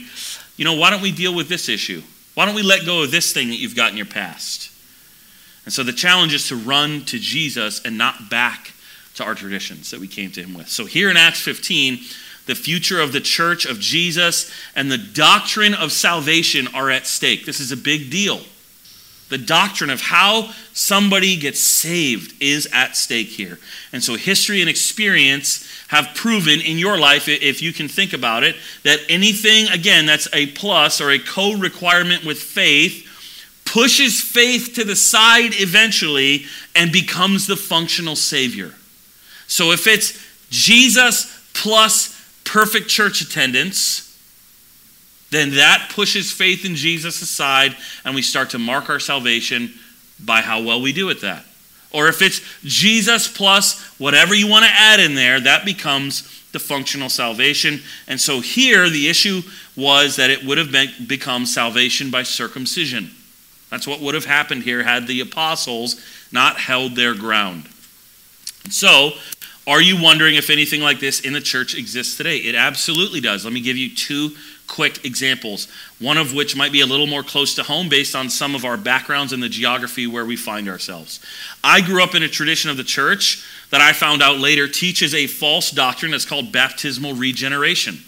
you 0.55 0.63
know, 0.63 0.73
why 0.73 0.89
don't 0.89 1.01
we 1.01 1.11
deal 1.11 1.35
with 1.35 1.49
this 1.49 1.67
issue? 1.67 2.01
Why 2.33 2.45
don't 2.45 2.55
we 2.55 2.63
let 2.63 2.85
go 2.85 3.03
of 3.03 3.11
this 3.11 3.33
thing 3.33 3.49
that 3.49 3.57
you've 3.57 3.75
got 3.75 3.91
in 3.91 3.97
your 3.97 4.05
past? 4.05 4.71
And 5.65 5.73
so 5.73 5.83
the 5.83 5.93
challenge 5.93 6.33
is 6.33 6.47
to 6.47 6.55
run 6.55 7.01
to 7.05 7.19
Jesus 7.19 7.81
and 7.83 7.97
not 7.97 8.29
back 8.29 8.71
to 9.15 9.23
our 9.23 9.35
traditions 9.35 9.91
that 9.91 9.99
we 9.99 10.07
came 10.07 10.31
to 10.31 10.43
him 10.43 10.53
with. 10.53 10.69
So 10.69 10.85
here 10.85 11.09
in 11.09 11.17
Acts 11.17 11.41
15, 11.41 11.99
the 12.45 12.55
future 12.55 13.01
of 13.01 13.11
the 13.11 13.19
church 13.19 13.65
of 13.65 13.79
Jesus 13.79 14.51
and 14.75 14.91
the 14.91 14.97
doctrine 14.97 15.73
of 15.73 15.91
salvation 15.91 16.67
are 16.73 16.91
at 16.91 17.07
stake. 17.07 17.45
This 17.45 17.59
is 17.59 17.71
a 17.71 17.77
big 17.77 18.11
deal. 18.11 18.41
The 19.29 19.37
doctrine 19.39 19.89
of 19.89 20.01
how 20.01 20.51
somebody 20.73 21.35
gets 21.35 21.59
saved 21.59 22.35
is 22.39 22.67
at 22.71 22.95
stake 22.95 23.27
here. 23.27 23.57
And 23.91 24.03
so 24.03 24.15
history 24.15 24.61
and 24.61 24.69
experience 24.69 25.67
have 25.87 26.13
proven 26.15 26.61
in 26.61 26.77
your 26.77 26.97
life, 26.97 27.27
if 27.27 27.61
you 27.61 27.73
can 27.73 27.87
think 27.87 28.13
about 28.13 28.43
it, 28.43 28.55
that 28.83 28.99
anything, 29.09 29.67
again, 29.69 30.05
that's 30.05 30.27
a 30.33 30.47
plus 30.47 31.01
or 31.01 31.11
a 31.11 31.19
co 31.19 31.53
requirement 31.53 32.23
with 32.23 32.39
faith 32.39 33.11
pushes 33.65 34.21
faith 34.21 34.73
to 34.75 34.83
the 34.83 34.95
side 34.95 35.51
eventually 35.55 36.45
and 36.75 36.91
becomes 36.91 37.47
the 37.47 37.57
functional 37.57 38.15
Savior. 38.15 38.73
So 39.47 39.71
if 39.71 39.87
it's 39.87 40.23
Jesus 40.49 41.43
plus 41.53 42.13
perfect 42.43 42.87
church 42.87 43.21
attendance, 43.21 44.04
then 45.35 45.51
that 45.51 45.91
pushes 45.93 46.31
faith 46.31 46.65
in 46.65 46.75
Jesus 46.75 47.21
aside 47.21 47.75
and 48.03 48.15
we 48.15 48.21
start 48.21 48.51
to 48.51 48.59
mark 48.59 48.89
our 48.89 48.99
salvation 48.99 49.73
by 50.23 50.41
how 50.41 50.61
well 50.61 50.81
we 50.81 50.93
do 50.93 51.09
at 51.09 51.21
that. 51.21 51.45
Or 51.91 52.07
if 52.07 52.21
it's 52.21 52.41
Jesus 52.63 53.27
plus 53.27 53.81
whatever 53.97 54.35
you 54.35 54.47
want 54.47 54.65
to 54.65 54.71
add 54.71 54.99
in 54.99 55.15
there, 55.15 55.39
that 55.39 55.65
becomes 55.65 56.23
the 56.51 56.59
functional 56.59 57.09
salvation. 57.09 57.81
And 58.07 58.19
so 58.19 58.39
here, 58.39 58.89
the 58.89 59.07
issue 59.07 59.41
was 59.75 60.15
that 60.17 60.29
it 60.29 60.43
would 60.43 60.57
have 60.57 60.71
been, 60.71 60.89
become 61.07 61.45
salvation 61.45 62.11
by 62.11 62.23
circumcision. 62.23 63.11
That's 63.69 63.87
what 63.87 63.99
would 63.99 64.13
have 64.13 64.25
happened 64.25 64.63
here 64.63 64.83
had 64.83 65.07
the 65.07 65.21
apostles 65.21 66.01
not 66.31 66.57
held 66.57 66.95
their 66.95 67.13
ground. 67.13 67.67
So, 68.69 69.11
are 69.67 69.81
you 69.81 70.01
wondering 70.01 70.35
if 70.35 70.49
anything 70.49 70.81
like 70.81 70.99
this 70.99 71.19
in 71.19 71.33
the 71.33 71.41
church 71.41 71.75
exists 71.75 72.17
today? 72.17 72.37
It 72.37 72.55
absolutely 72.55 73.19
does. 73.19 73.43
Let 73.43 73.53
me 73.53 73.61
give 73.61 73.77
you 73.77 73.93
two 73.93 74.35
quick 74.67 75.05
examples, 75.05 75.67
one 75.99 76.17
of 76.17 76.33
which 76.33 76.55
might 76.55 76.71
be 76.71 76.81
a 76.81 76.85
little 76.85 77.07
more 77.07 77.23
close 77.23 77.55
to 77.55 77.63
home 77.63 77.89
based 77.89 78.15
on 78.15 78.29
some 78.29 78.55
of 78.55 78.65
our 78.65 78.77
backgrounds 78.77 79.33
and 79.33 79.41
the 79.41 79.49
geography 79.49 80.07
where 80.07 80.25
we 80.25 80.35
find 80.35 80.67
ourselves. 80.67 81.19
I 81.63 81.81
grew 81.81 82.03
up 82.03 82.15
in 82.15 82.23
a 82.23 82.27
tradition 82.27 82.69
of 82.69 82.77
the 82.77 82.83
church 82.83 83.45
that 83.69 83.81
I 83.81 83.93
found 83.93 84.21
out 84.21 84.39
later 84.39 84.67
teaches 84.67 85.13
a 85.13 85.27
false 85.27 85.71
doctrine 85.71 86.11
that's 86.11 86.25
called 86.25 86.51
baptismal 86.51 87.13
regeneration. 87.13 87.99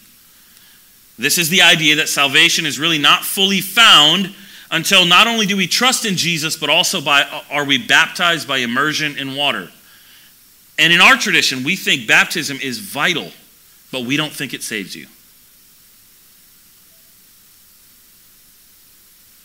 This 1.18 1.38
is 1.38 1.50
the 1.50 1.62
idea 1.64 1.96
that 1.96 2.10
salvation 2.10 2.66
is 2.66 2.80
really 2.80 3.00
not 3.00 3.24
fully 3.24 3.62
found 3.62 4.34
until 4.70 5.06
not 5.06 5.28
only 5.28 5.46
do 5.46 5.58
we 5.58 5.68
trust 5.68 6.06
in 6.06 6.16
Jesus, 6.16 6.56
but 6.56 6.70
also 6.70 7.02
by 7.02 7.24
are 7.50 7.66
we 7.66 7.78
baptized 7.78 8.48
by 8.48 8.58
immersion 8.58 9.18
in 9.18 9.36
water. 9.36 9.70
And 10.78 10.94
in 10.94 11.02
our 11.02 11.16
tradition, 11.18 11.64
we 11.64 11.76
think 11.76 12.08
baptism 12.08 12.60
is 12.62 12.78
vital, 12.80 13.32
but 13.92 14.06
we 14.06 14.16
don't 14.18 14.32
think 14.32 14.54
it 14.54 14.62
saves 14.62 14.96
you. 14.96 15.08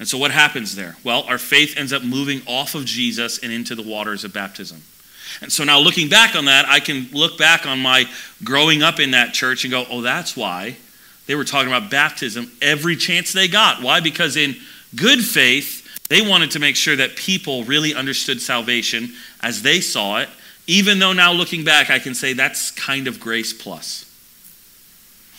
And 0.02 0.08
so, 0.08 0.18
what 0.18 0.32
happens 0.32 0.74
there? 0.74 0.96
Well, 1.04 1.22
our 1.28 1.38
faith 1.38 1.78
ends 1.78 1.92
up 1.92 2.02
moving 2.02 2.42
off 2.48 2.74
of 2.74 2.84
Jesus 2.84 3.38
and 3.38 3.52
into 3.52 3.76
the 3.76 3.84
waters 3.84 4.24
of 4.24 4.32
baptism. 4.32 4.82
And 5.40 5.52
so, 5.52 5.62
now 5.62 5.78
looking 5.78 6.08
back 6.08 6.34
on 6.34 6.46
that, 6.46 6.68
I 6.68 6.80
can 6.80 7.06
look 7.12 7.38
back 7.38 7.66
on 7.66 7.78
my 7.78 8.06
growing 8.42 8.82
up 8.82 8.98
in 8.98 9.12
that 9.12 9.32
church 9.32 9.62
and 9.62 9.70
go, 9.70 9.86
oh, 9.88 10.00
that's 10.00 10.36
why 10.36 10.76
they 11.28 11.36
were 11.36 11.44
talking 11.44 11.72
about 11.72 11.88
baptism 11.88 12.50
every 12.60 12.96
chance 12.96 13.32
they 13.32 13.46
got. 13.46 13.80
Why? 13.80 14.00
Because 14.00 14.36
in 14.36 14.56
good 14.96 15.24
faith, 15.24 16.08
they 16.08 16.20
wanted 16.20 16.50
to 16.50 16.58
make 16.58 16.74
sure 16.74 16.96
that 16.96 17.14
people 17.14 17.62
really 17.62 17.94
understood 17.94 18.40
salvation 18.42 19.12
as 19.40 19.62
they 19.62 19.80
saw 19.80 20.18
it, 20.18 20.28
even 20.66 20.98
though 20.98 21.12
now 21.12 21.32
looking 21.32 21.62
back, 21.62 21.90
I 21.90 22.00
can 22.00 22.16
say 22.16 22.32
that's 22.32 22.72
kind 22.72 23.06
of 23.06 23.20
grace 23.20 23.52
plus. 23.52 24.11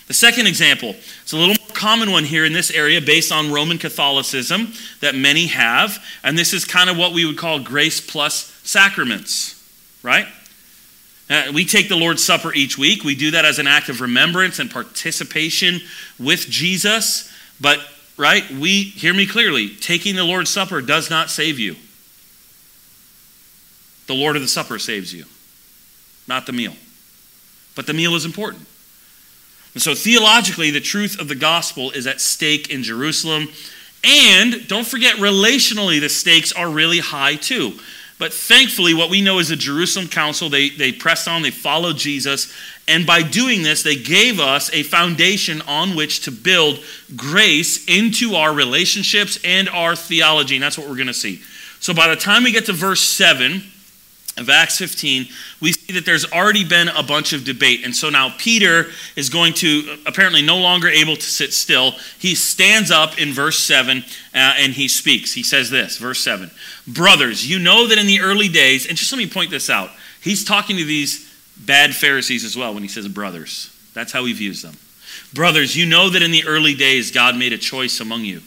The 0.07 0.13
second 0.13 0.48
example, 0.48 0.95
it's 1.22 1.31
a 1.31 1.38
little 1.38 1.55
more 1.60 1.74
common 1.74 2.12
one 2.12 2.25
here 2.25 2.45
in 2.45 2.53
this 2.53 2.72
area 2.72 3.00
based 3.00 3.31
on 3.31 3.51
Roman 3.51 3.77
Catholicism 3.77 4.74
that 5.00 5.15
many 5.15 5.48
have, 5.48 6.03
and 6.24 6.38
this 6.38 6.53
is 6.53 6.65
kind 6.65 6.89
of 6.89 6.98
what 6.98 7.13
we 7.13 7.25
would 7.25 7.38
call 7.38 7.60
grace 7.60 8.01
plus 8.01 8.51
sacraments, 8.63 9.62
right? 10.03 10.27
Uh, 11.29 11.51
we 11.53 11.63
take 11.65 11.88
the 11.88 11.95
Lord's 11.95 12.24
Supper 12.24 12.53
each 12.53 12.77
week. 12.77 13.03
We 13.03 13.15
do 13.15 13.31
that 13.31 13.45
as 13.45 13.60
an 13.60 13.67
act 13.67 13.88
of 13.88 14.01
remembrance 14.01 14.60
and 14.60 14.69
participation 14.69 15.79
with 16.19 16.41
Jesus. 16.50 17.31
But, 17.62 17.79
right, 18.17 18.50
we, 18.51 18.83
hear 18.83 19.13
me 19.13 19.25
clearly, 19.25 19.69
taking 19.69 20.15
the 20.15 20.25
Lord's 20.25 20.50
Supper 20.50 20.81
does 20.81 21.10
not 21.10 21.29
save 21.29 21.60
you. 21.60 21.75
The 24.07 24.13
Lord 24.13 24.36
of 24.36 24.41
the 24.41 24.50
Supper 24.50 24.79
saves 24.79 25.13
you, 25.13 25.24
not 26.27 26.45
the 26.45 26.51
meal. 26.51 26.75
But 27.74 27.88
the 27.88 27.93
meal 27.93 28.15
is 28.15 28.25
important. 28.25 28.67
And 29.74 29.82
so, 29.82 29.96
theologically, 29.96 30.72
the 30.72 30.80
truth 30.80 31.20
of 31.20 31.27
the 31.27 31.36
gospel 31.36 31.92
is 31.92 32.06
at 32.06 32.22
stake 32.22 32.70
in 32.70 32.84
Jerusalem. 32.84 33.48
And 34.03 34.68
don't 34.68 34.86
forget, 34.86 35.15
relationally, 35.15 36.00
the 36.00 36.10
stakes 36.10 36.51
are 36.51 36.70
really 36.70 37.00
high 37.00 37.36
too. 37.36 37.74
But 38.20 38.32
thankfully, 38.32 38.94
what 38.94 39.10
we 39.10 39.22
know 39.22 39.39
is 39.39 39.50
the 39.50 39.56
Jerusalem 39.56 40.08
Council, 40.08 40.48
they, 40.48 40.70
they 40.70 40.92
pressed 40.92 41.27
on, 41.27 41.42
they 41.42 41.51
followed 41.51 41.98
Jesus, 41.98 42.53
and 42.88 43.06
by 43.06 43.24
doing 43.24 43.63
this, 43.63 43.82
they 43.82 43.96
gave 43.96 44.39
us 44.39 44.72
a 44.74 44.84
foundation 44.84 45.62
on 45.63 45.96
which 45.96 46.22
to 46.22 46.32
build 46.32 46.80
grace 47.15 47.86
into 47.88 48.36
our 48.36 48.53
relationships 48.53 49.39
and 49.44 49.68
our 49.70 49.96
theology. 49.96 50.56
And 50.56 50.63
that's 50.63 50.77
what 50.77 50.88
we're 50.88 50.96
going 50.96 51.08
to 51.08 51.13
see. 51.13 51.42
So 51.80 51.94
by 51.94 52.08
the 52.08 52.15
time 52.15 52.44
we 52.44 52.51
get 52.51 52.65
to 52.68 52.74
verse 52.74 53.01
7, 53.01 53.63
of 54.38 54.50
Acts 54.50 54.80
15, 54.80 55.28
we 55.62 55.74
see 55.74 55.94
that 55.94 56.06
there's 56.06 56.32
already 56.32 56.63
been 56.63 56.88
a 56.88 57.04
bunch 57.04 57.34
of 57.34 57.44
debate. 57.44 57.86
And 57.86 57.96
so 57.96 58.10
now 58.10 58.34
Peter 58.38 58.88
is 59.16 59.30
going 59.30 59.54
to, 59.56 59.98
apparently 60.08 60.42
no 60.42 60.58
longer 60.58 60.88
able 60.88 61.16
to 61.16 61.22
sit 61.22 61.54
still. 61.54 61.92
He 62.18 62.34
stands 62.34 62.90
up 62.90 63.20
in 63.20 63.32
verse 63.32 63.60
7 63.60 64.00
uh, 64.00 64.02
and 64.34 64.74
he 64.74 64.88
speaks. 64.88 65.34
He 65.34 65.44
says 65.44 65.70
this, 65.70 65.98
verse 65.98 66.20
7 66.24 66.50
Brothers, 66.88 67.48
you 67.48 67.60
know 67.60 67.88
that 67.88 67.98
in 67.98 68.08
the 68.08 68.22
early 68.22 68.50
days, 68.50 68.88
and 68.88 68.98
just 68.98 69.12
let 69.12 69.20
me 69.20 69.28
point 69.28 69.52
this 69.52 69.70
out, 69.70 69.92
he's 70.22 70.44
talking 70.44 70.78
to 70.78 70.86
these 70.86 71.32
bad 71.58 71.96
Pharisees 71.96 72.44
as 72.44 72.58
well 72.58 72.74
when 72.74 72.84
he 72.84 72.90
says 72.90 73.08
brothers. 73.08 73.70
That's 73.94 74.12
how 74.12 74.25
he 74.25 74.34
views 74.34 74.63
them. 74.63 74.75
Brothers, 75.34 75.78
you 75.78 75.86
know 75.86 76.10
that 76.10 76.24
in 76.24 76.32
the 76.32 76.46
early 76.46 76.74
days 76.74 77.12
God 77.12 77.38
made 77.38 77.54
a 77.54 77.58
choice 77.58 78.00
among 78.00 78.22
you 78.22 78.42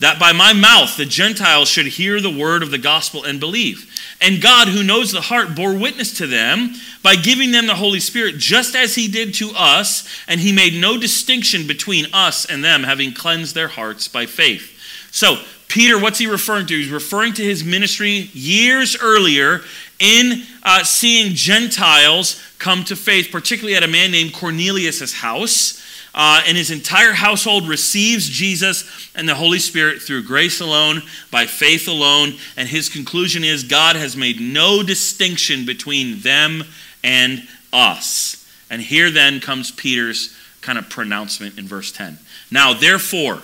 that 0.00 0.18
by 0.18 0.32
my 0.32 0.52
mouth 0.52 0.96
the 0.96 1.04
Gentiles 1.04 1.68
should 1.68 1.86
hear 1.86 2.20
the 2.20 2.30
word 2.30 2.62
of 2.62 2.70
the 2.70 2.78
gospel 2.78 3.24
and 3.24 3.40
believe. 3.40 3.86
And 4.20 4.42
God, 4.42 4.68
who 4.68 4.82
knows 4.82 5.12
the 5.12 5.20
heart, 5.20 5.54
bore 5.54 5.76
witness 5.76 6.16
to 6.18 6.26
them 6.26 6.74
by 7.02 7.16
giving 7.16 7.52
them 7.52 7.66
the 7.66 7.74
Holy 7.74 8.00
Spirit, 8.00 8.38
just 8.38 8.74
as 8.74 8.94
He 8.94 9.08
did 9.08 9.34
to 9.34 9.52
us, 9.54 10.08
and 10.26 10.40
He 10.40 10.52
made 10.52 10.80
no 10.80 10.98
distinction 10.98 11.66
between 11.66 12.06
us 12.12 12.44
and 12.44 12.64
them, 12.64 12.82
having 12.82 13.12
cleansed 13.12 13.54
their 13.54 13.68
hearts 13.68 14.08
by 14.08 14.26
faith. 14.26 14.74
So, 15.10 15.38
Peter, 15.68 15.98
what's 16.00 16.18
he 16.18 16.26
referring 16.26 16.66
to? 16.66 16.74
He's 16.74 16.90
referring 16.90 17.34
to 17.34 17.44
his 17.44 17.62
ministry 17.62 18.30
years 18.32 18.96
earlier 19.00 19.60
in 19.98 20.42
uh, 20.62 20.82
seeing 20.82 21.34
Gentiles 21.34 22.42
come 22.58 22.84
to 22.84 22.96
faith, 22.96 23.28
particularly 23.30 23.76
at 23.76 23.82
a 23.82 23.88
man 23.88 24.10
named 24.10 24.32
Cornelius' 24.32 25.12
house 25.12 25.84
uh, 26.18 26.42
and 26.48 26.56
his 26.56 26.72
entire 26.72 27.12
household 27.12 27.68
receives 27.68 28.28
Jesus 28.28 29.08
and 29.14 29.28
the 29.28 29.36
Holy 29.36 29.60
Spirit 29.60 30.02
through 30.02 30.24
grace 30.24 30.60
alone, 30.60 31.02
by 31.30 31.46
faith 31.46 31.86
alone. 31.86 32.34
And 32.56 32.68
his 32.68 32.88
conclusion 32.88 33.44
is 33.44 33.62
God 33.62 33.94
has 33.94 34.16
made 34.16 34.40
no 34.40 34.82
distinction 34.82 35.64
between 35.64 36.18
them 36.20 36.64
and 37.04 37.46
us. 37.72 38.44
And 38.68 38.82
here 38.82 39.12
then 39.12 39.38
comes 39.38 39.70
Peter's 39.70 40.36
kind 40.60 40.76
of 40.76 40.90
pronouncement 40.90 41.56
in 41.56 41.68
verse 41.68 41.92
10. 41.92 42.18
Now, 42.50 42.74
therefore, 42.74 43.38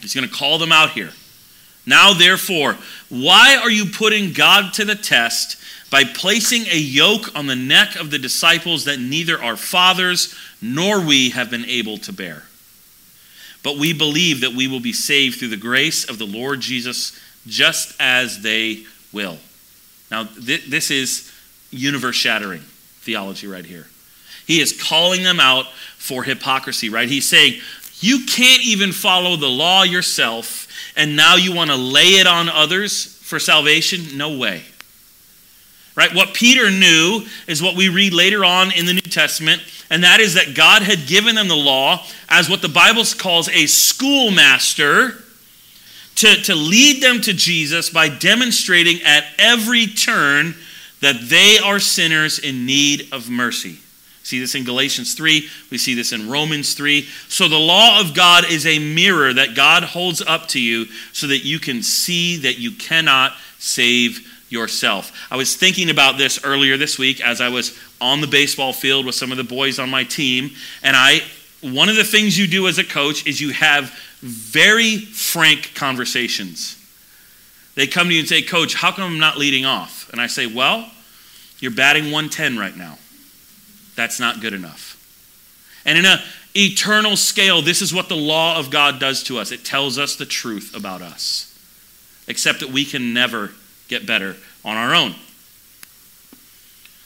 he's 0.00 0.14
going 0.14 0.28
to 0.28 0.34
call 0.34 0.58
them 0.58 0.72
out 0.72 0.90
here. 0.90 1.10
Now, 1.86 2.12
therefore, 2.12 2.76
why 3.08 3.56
are 3.56 3.70
you 3.70 3.86
putting 3.86 4.34
God 4.34 4.74
to 4.74 4.84
the 4.84 4.94
test 4.94 5.56
by 5.90 6.04
placing 6.04 6.66
a 6.66 6.78
yoke 6.78 7.36
on 7.36 7.46
the 7.46 7.56
neck 7.56 7.96
of 7.96 8.10
the 8.10 8.18
disciples 8.18 8.84
that 8.84 9.00
neither 9.00 9.42
our 9.42 9.56
fathers 9.56 10.34
nor 10.62 11.00
we 11.00 11.30
have 11.30 11.50
been 11.50 11.64
able 11.64 11.98
to 11.98 12.12
bear. 12.12 12.44
But 13.62 13.76
we 13.76 13.92
believe 13.92 14.40
that 14.40 14.54
we 14.54 14.68
will 14.68 14.80
be 14.80 14.92
saved 14.92 15.38
through 15.38 15.48
the 15.48 15.56
grace 15.56 16.08
of 16.08 16.18
the 16.18 16.26
Lord 16.26 16.60
Jesus, 16.60 17.18
just 17.46 17.94
as 18.00 18.42
they 18.42 18.84
will. 19.12 19.38
Now, 20.10 20.24
th- 20.24 20.66
this 20.66 20.90
is 20.90 21.30
universe 21.70 22.16
shattering 22.16 22.62
theology 23.00 23.46
right 23.46 23.64
here. 23.64 23.86
He 24.46 24.60
is 24.60 24.80
calling 24.80 25.22
them 25.22 25.40
out 25.40 25.66
for 25.96 26.22
hypocrisy, 26.22 26.88
right? 26.88 27.08
He's 27.08 27.28
saying, 27.28 27.60
You 28.00 28.24
can't 28.26 28.64
even 28.64 28.92
follow 28.92 29.36
the 29.36 29.48
law 29.48 29.82
yourself, 29.82 30.66
and 30.96 31.16
now 31.16 31.36
you 31.36 31.52
want 31.52 31.70
to 31.70 31.76
lay 31.76 32.18
it 32.18 32.26
on 32.26 32.48
others 32.48 33.16
for 33.22 33.38
salvation? 33.38 34.16
No 34.16 34.36
way. 34.36 34.64
Right? 36.00 36.14
What 36.14 36.32
Peter 36.32 36.70
knew 36.70 37.26
is 37.46 37.62
what 37.62 37.76
we 37.76 37.90
read 37.90 38.14
later 38.14 38.42
on 38.42 38.72
in 38.72 38.86
the 38.86 38.94
New 38.94 39.00
Testament 39.00 39.60
and 39.90 40.04
that 40.04 40.20
is 40.20 40.34
that 40.34 40.54
God 40.54 40.82
had 40.82 41.06
given 41.06 41.34
them 41.34 41.48
the 41.48 41.56
law 41.56 42.06
as 42.28 42.48
what 42.48 42.62
the 42.62 42.68
Bible 42.70 43.02
calls 43.18 43.50
a 43.50 43.66
schoolmaster 43.66 45.22
to, 46.14 46.34
to 46.42 46.54
lead 46.54 47.02
them 47.02 47.20
to 47.22 47.34
Jesus 47.34 47.90
by 47.90 48.08
demonstrating 48.08 49.02
at 49.04 49.24
every 49.36 49.86
turn 49.86 50.54
that 51.00 51.28
they 51.28 51.58
are 51.58 51.80
sinners 51.80 52.38
in 52.38 52.64
need 52.64 53.08
of 53.12 53.28
mercy. 53.28 53.80
See 54.22 54.38
this 54.38 54.54
in 54.54 54.64
Galatians 54.64 55.14
3, 55.14 55.48
we 55.70 55.78
see 55.78 55.94
this 55.94 56.12
in 56.12 56.30
Romans 56.30 56.74
3. 56.74 57.02
So 57.28 57.48
the 57.48 57.58
law 57.58 58.00
of 58.00 58.14
God 58.14 58.44
is 58.48 58.64
a 58.64 58.78
mirror 58.78 59.34
that 59.34 59.56
God 59.56 59.82
holds 59.82 60.22
up 60.22 60.46
to 60.48 60.60
you 60.60 60.86
so 61.12 61.26
that 61.26 61.44
you 61.44 61.58
can 61.58 61.82
see 61.82 62.36
that 62.38 62.58
you 62.58 62.70
cannot 62.72 63.32
save 63.58 64.29
yourself. 64.50 65.12
I 65.30 65.36
was 65.36 65.56
thinking 65.56 65.88
about 65.88 66.18
this 66.18 66.44
earlier 66.44 66.76
this 66.76 66.98
week 66.98 67.20
as 67.20 67.40
I 67.40 67.48
was 67.48 67.78
on 68.00 68.20
the 68.20 68.26
baseball 68.26 68.72
field 68.72 69.06
with 69.06 69.14
some 69.14 69.30
of 69.30 69.38
the 69.38 69.44
boys 69.44 69.78
on 69.78 69.88
my 69.88 70.04
team, 70.04 70.50
and 70.82 70.96
I 70.96 71.22
one 71.62 71.88
of 71.88 71.96
the 71.96 72.04
things 72.04 72.38
you 72.38 72.46
do 72.46 72.68
as 72.68 72.78
a 72.78 72.84
coach 72.84 73.26
is 73.26 73.40
you 73.40 73.50
have 73.50 73.90
very 74.20 74.96
frank 74.96 75.72
conversations. 75.74 76.76
They 77.74 77.86
come 77.86 78.08
to 78.08 78.14
you 78.14 78.20
and 78.20 78.28
say, 78.28 78.42
"Coach, 78.42 78.74
how 78.74 78.92
come 78.92 79.04
I'm 79.04 79.18
not 79.18 79.38
leading 79.38 79.64
off?" 79.64 80.08
And 80.10 80.20
I 80.20 80.26
say, 80.26 80.46
"Well, 80.46 80.90
you're 81.60 81.70
batting 81.70 82.10
110 82.10 82.58
right 82.58 82.76
now. 82.76 82.98
That's 83.94 84.18
not 84.18 84.40
good 84.40 84.54
enough." 84.54 84.96
And 85.84 85.98
in 85.98 86.06
a 86.06 86.22
eternal 86.56 87.16
scale, 87.16 87.62
this 87.62 87.80
is 87.80 87.92
what 87.92 88.08
the 88.08 88.16
law 88.16 88.56
of 88.56 88.70
God 88.70 88.98
does 88.98 89.22
to 89.24 89.38
us. 89.38 89.52
It 89.52 89.64
tells 89.64 89.98
us 89.98 90.16
the 90.16 90.26
truth 90.26 90.74
about 90.74 91.02
us. 91.02 91.46
Except 92.26 92.60
that 92.60 92.70
we 92.70 92.84
can 92.84 93.12
never 93.12 93.52
get 93.90 94.06
better 94.06 94.36
on 94.64 94.76
our 94.76 94.94
own. 94.94 95.14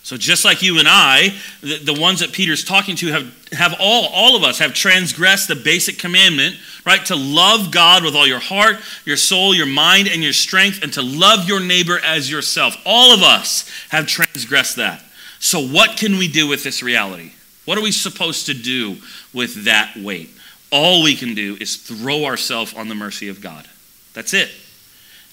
So 0.05 0.19
just 0.19 0.45
like 0.45 0.61
you 0.61 0.79
and 0.79 0.87
I, 0.87 1.35
the, 1.63 1.79
the, 1.79 1.99
ones 1.99 2.21
that 2.21 2.31
Peter's 2.31 2.63
talking 2.63 2.95
to 2.97 3.07
have, 3.07 3.53
have 3.53 3.75
all, 3.81 4.07
all 4.13 4.37
of 4.37 4.45
us 4.45 4.59
have 4.59 4.75
transgressed 4.75 5.49
the 5.49 5.57
basic 5.57 5.99
commandment, 5.99 6.57
right? 6.85 7.03
To 7.07 7.17
love 7.17 7.71
God 7.71 8.05
with 8.05 8.15
all 8.15 8.27
your 8.27 8.39
heart, 8.39 8.77
your 9.07 9.17
soul, 9.17 9.55
your 9.55 9.65
mind, 9.65 10.09
and 10.09 10.23
your 10.23 10.35
strength, 10.35 10.83
and 10.83 10.93
to 10.93 11.01
love 11.01 11.49
your 11.49 11.59
neighbor 11.59 11.99
as 12.05 12.31
yourself. 12.31 12.77
All 12.85 13.15
of 13.15 13.23
us 13.23 13.67
have 13.89 14.07
transgressed 14.07 14.77
that. 14.77 15.03
So 15.39 15.67
what 15.67 15.97
can 15.97 16.19
we 16.19 16.29
do 16.29 16.49
with 16.49 16.65
this 16.65 16.83
reality? 16.83 17.33
What 17.65 17.79
are 17.79 17.83
we 17.83 17.91
supposed 17.91 18.45
to 18.47 18.55
do 18.55 18.99
with 19.33 19.65
that 19.65 19.97
weight? 19.97 20.29
All 20.71 21.03
we 21.03 21.15
can 21.17 21.35
do 21.35 21.57
is 21.59 21.77
throw 21.77 22.27
ourselves 22.27 22.75
on 22.75 22.89
the 22.89 22.95
mercy 22.95 23.29
of 23.29 23.41
God. 23.41 23.67
That's 24.13 24.35
it. 24.35 24.51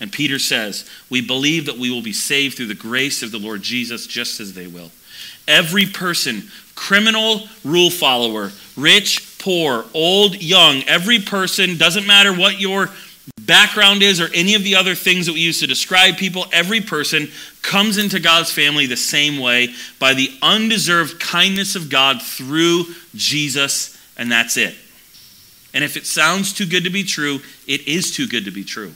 And 0.02 0.12
Peter 0.12 0.40
says, 0.40 0.90
We 1.10 1.22
believe 1.22 1.68
that 1.68 1.78
we 1.78 1.92
will 1.92 2.02
be 2.02 2.12
saved 2.12 2.58
through 2.58 2.66
the 2.66 2.74
grace 2.74 3.22
of 3.22 3.32
the 3.32 3.38
Lord 3.38 3.62
Jesus, 3.62 4.08
just 4.08 4.40
as 4.40 4.54
they 4.54 4.66
will. 4.66 4.92
Every 5.48 5.86
person, 5.86 6.50
criminal, 6.74 7.48
rule 7.64 7.92
follower, 7.92 8.52
rich, 8.76 9.38
poor, 9.38 9.86
old, 9.94 10.42
young, 10.42 10.82
every 10.88 11.20
person, 11.20 11.78
doesn't 11.78 12.08
matter 12.08 12.34
what 12.34 12.60
your 12.60 12.90
background 13.42 14.02
is 14.02 14.20
or 14.20 14.28
any 14.34 14.56
of 14.56 14.64
the 14.64 14.76
other 14.76 14.96
things 14.96 15.28
that 15.28 15.34
we 15.34 15.40
use 15.40 15.60
to 15.60 15.68
describe 15.68 16.18
people, 16.18 16.46
every 16.52 16.82
person 16.82 17.30
comes 17.62 18.00
into 18.00 18.20
God's 18.20 18.52
family 18.52 18.88
the 18.88 18.98
same 18.98 19.40
way 19.40 19.74
by 20.00 20.16
the 20.16 20.32
undeserved 20.42 21.20
kindness 21.20 21.76
of 21.76 21.92
God 21.92 22.24
through 22.24 22.86
Jesus, 23.14 23.98
and 24.18 24.32
that's 24.32 24.58
it. 24.58 24.76
And 25.76 25.84
if 25.84 25.96
it 25.96 26.08
sounds 26.08 26.54
too 26.54 26.66
good 26.66 26.86
to 26.86 26.90
be 26.90 27.04
true, 27.04 27.40
it 27.68 27.88
is 27.88 28.16
too 28.16 28.28
good 28.28 28.46
to 28.46 28.52
be 28.52 28.64
true. 28.64 28.96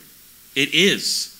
It 0.55 0.73
is. 0.73 1.31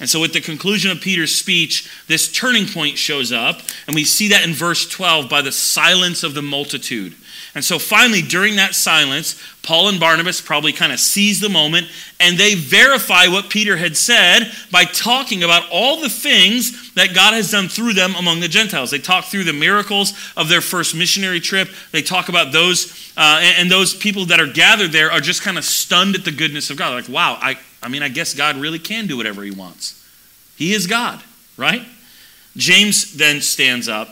And 0.00 0.10
so, 0.10 0.20
with 0.20 0.32
the 0.32 0.40
conclusion 0.40 0.90
of 0.90 1.00
Peter's 1.00 1.34
speech, 1.34 1.88
this 2.08 2.30
turning 2.30 2.66
point 2.66 2.98
shows 2.98 3.30
up, 3.30 3.60
and 3.86 3.94
we 3.94 4.04
see 4.04 4.28
that 4.28 4.44
in 4.44 4.52
verse 4.52 4.88
12 4.88 5.28
by 5.30 5.40
the 5.40 5.52
silence 5.52 6.24
of 6.24 6.34
the 6.34 6.42
multitude. 6.42 7.14
And 7.54 7.64
so, 7.64 7.78
finally, 7.78 8.20
during 8.20 8.56
that 8.56 8.74
silence, 8.74 9.40
Paul 9.62 9.88
and 9.88 10.00
Barnabas 10.00 10.40
probably 10.40 10.72
kind 10.72 10.92
of 10.92 10.98
seize 10.98 11.38
the 11.38 11.48
moment 11.48 11.86
and 12.18 12.36
they 12.36 12.54
verify 12.54 13.28
what 13.28 13.48
Peter 13.48 13.76
had 13.76 13.96
said 13.96 14.50
by 14.72 14.84
talking 14.84 15.44
about 15.44 15.62
all 15.70 16.00
the 16.00 16.08
things 16.08 16.92
that 16.94 17.14
God 17.14 17.32
has 17.32 17.52
done 17.52 17.68
through 17.68 17.92
them 17.92 18.14
among 18.16 18.40
the 18.40 18.48
Gentiles. 18.48 18.90
They 18.90 18.98
talk 18.98 19.26
through 19.26 19.44
the 19.44 19.52
miracles 19.52 20.14
of 20.36 20.48
their 20.48 20.60
first 20.60 20.96
missionary 20.96 21.38
trip. 21.38 21.68
They 21.92 22.02
talk 22.02 22.28
about 22.28 22.50
those, 22.50 23.12
uh, 23.16 23.40
and, 23.40 23.70
those 23.70 23.94
people 23.94 24.26
that 24.26 24.40
are 24.40 24.46
gathered 24.46 24.90
there 24.90 25.10
are 25.12 25.20
just 25.20 25.42
kind 25.42 25.56
of 25.56 25.64
stunned 25.64 26.16
at 26.16 26.24
the 26.24 26.32
goodness 26.32 26.70
of 26.70 26.76
God. 26.76 26.90
They're 26.90 27.00
like, 27.02 27.08
wow, 27.08 27.38
I, 27.40 27.56
I 27.82 27.88
mean, 27.88 28.02
I 28.02 28.08
guess 28.08 28.34
God 28.34 28.56
really 28.56 28.78
can 28.78 29.06
do 29.06 29.16
whatever 29.16 29.42
he 29.42 29.50
wants. 29.50 30.04
He 30.56 30.74
is 30.74 30.86
God, 30.86 31.22
right? 31.56 31.82
James 32.56 33.14
then 33.14 33.40
stands 33.40 33.88
up 33.88 34.08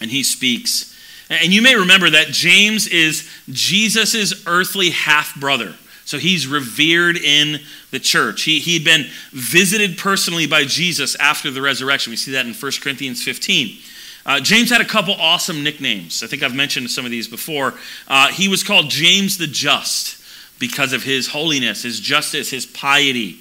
and 0.00 0.10
he 0.10 0.22
speaks. 0.22 0.93
And 1.42 1.52
you 1.52 1.62
may 1.62 1.74
remember 1.76 2.10
that 2.10 2.28
James 2.28 2.86
is 2.86 3.28
Jesus' 3.48 4.46
earthly 4.46 4.90
half 4.90 5.38
brother. 5.38 5.74
So 6.04 6.18
he's 6.18 6.46
revered 6.46 7.16
in 7.16 7.60
the 7.90 7.98
church. 7.98 8.42
He, 8.42 8.60
he'd 8.60 8.84
been 8.84 9.06
visited 9.32 9.96
personally 9.96 10.46
by 10.46 10.64
Jesus 10.64 11.16
after 11.16 11.50
the 11.50 11.62
resurrection. 11.62 12.10
We 12.10 12.16
see 12.16 12.32
that 12.32 12.46
in 12.46 12.52
1 12.52 12.72
Corinthians 12.82 13.22
15. 13.22 13.78
Uh, 14.26 14.40
James 14.40 14.70
had 14.70 14.80
a 14.80 14.86
couple 14.86 15.14
awesome 15.14 15.62
nicknames. 15.62 16.22
I 16.22 16.26
think 16.26 16.42
I've 16.42 16.54
mentioned 16.54 16.90
some 16.90 17.04
of 17.04 17.10
these 17.10 17.28
before. 17.28 17.74
Uh, 18.08 18.28
he 18.28 18.48
was 18.48 18.62
called 18.62 18.90
James 18.90 19.38
the 19.38 19.46
Just 19.46 20.22
because 20.58 20.92
of 20.92 21.02
his 21.02 21.28
holiness, 21.28 21.82
his 21.82 22.00
justice, 22.00 22.50
his 22.50 22.64
piety. 22.64 23.38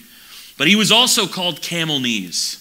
But 0.57 0.67
he 0.67 0.75
was 0.75 0.91
also 0.91 1.27
called 1.27 1.61
Camel 1.61 1.99
Knees 1.99 2.59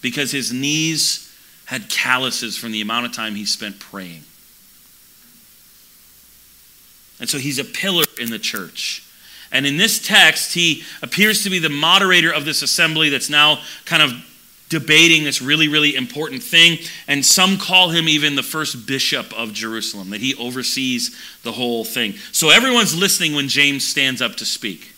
because 0.00 0.30
his 0.30 0.52
knees 0.52 1.24
had 1.66 1.88
calluses 1.90 2.56
from 2.56 2.72
the 2.72 2.80
amount 2.80 3.06
of 3.06 3.12
time 3.12 3.34
he 3.34 3.44
spent 3.44 3.78
praying. 3.78 4.22
And 7.20 7.28
so 7.28 7.38
he's 7.38 7.58
a 7.58 7.64
pillar 7.64 8.04
in 8.20 8.30
the 8.30 8.38
church. 8.38 9.04
And 9.50 9.66
in 9.66 9.76
this 9.76 9.98
text, 9.98 10.54
he 10.54 10.84
appears 11.02 11.42
to 11.44 11.50
be 11.50 11.58
the 11.58 11.70
moderator 11.70 12.32
of 12.32 12.44
this 12.44 12.62
assembly 12.62 13.08
that's 13.08 13.30
now 13.30 13.60
kind 13.84 14.02
of 14.02 14.12
debating 14.68 15.24
this 15.24 15.40
really, 15.40 15.68
really 15.68 15.96
important 15.96 16.42
thing. 16.42 16.78
And 17.06 17.24
some 17.24 17.56
call 17.56 17.88
him 17.88 18.08
even 18.08 18.34
the 18.34 18.42
first 18.42 18.86
bishop 18.86 19.32
of 19.32 19.54
Jerusalem, 19.54 20.10
that 20.10 20.20
he 20.20 20.34
oversees 20.34 21.16
the 21.42 21.52
whole 21.52 21.84
thing. 21.84 22.14
So 22.32 22.50
everyone's 22.50 22.94
listening 22.94 23.34
when 23.34 23.48
James 23.48 23.86
stands 23.86 24.20
up 24.20 24.36
to 24.36 24.44
speak. 24.44 24.94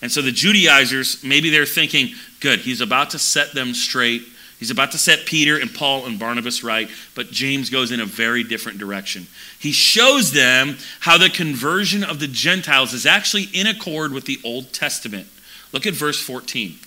And 0.00 0.10
so 0.10 0.22
the 0.22 0.32
Judaizers, 0.32 1.22
maybe 1.22 1.50
they're 1.50 1.66
thinking, 1.66 2.14
good, 2.40 2.60
he's 2.60 2.80
about 2.80 3.10
to 3.10 3.18
set 3.18 3.52
them 3.52 3.74
straight. 3.74 4.22
He's 4.58 4.70
about 4.70 4.92
to 4.92 4.98
set 4.98 5.26
Peter 5.26 5.58
and 5.58 5.72
Paul 5.72 6.06
and 6.06 6.18
Barnabas 6.18 6.64
right, 6.64 6.88
but 7.14 7.30
James 7.30 7.68
goes 7.68 7.92
in 7.92 8.00
a 8.00 8.06
very 8.06 8.42
different 8.42 8.78
direction. 8.78 9.26
He 9.58 9.72
shows 9.72 10.32
them 10.32 10.78
how 11.00 11.18
the 11.18 11.28
conversion 11.28 12.02
of 12.02 12.20
the 12.20 12.26
Gentiles 12.26 12.94
is 12.94 13.04
actually 13.04 13.48
in 13.52 13.66
accord 13.66 14.12
with 14.12 14.24
the 14.24 14.40
Old 14.42 14.72
Testament. 14.72 15.28
Look 15.72 15.86
at 15.86 15.92
verse 15.92 16.20
14. 16.20 16.78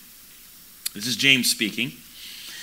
This 0.95 1.05
is 1.05 1.15
James 1.15 1.49
speaking. 1.49 1.91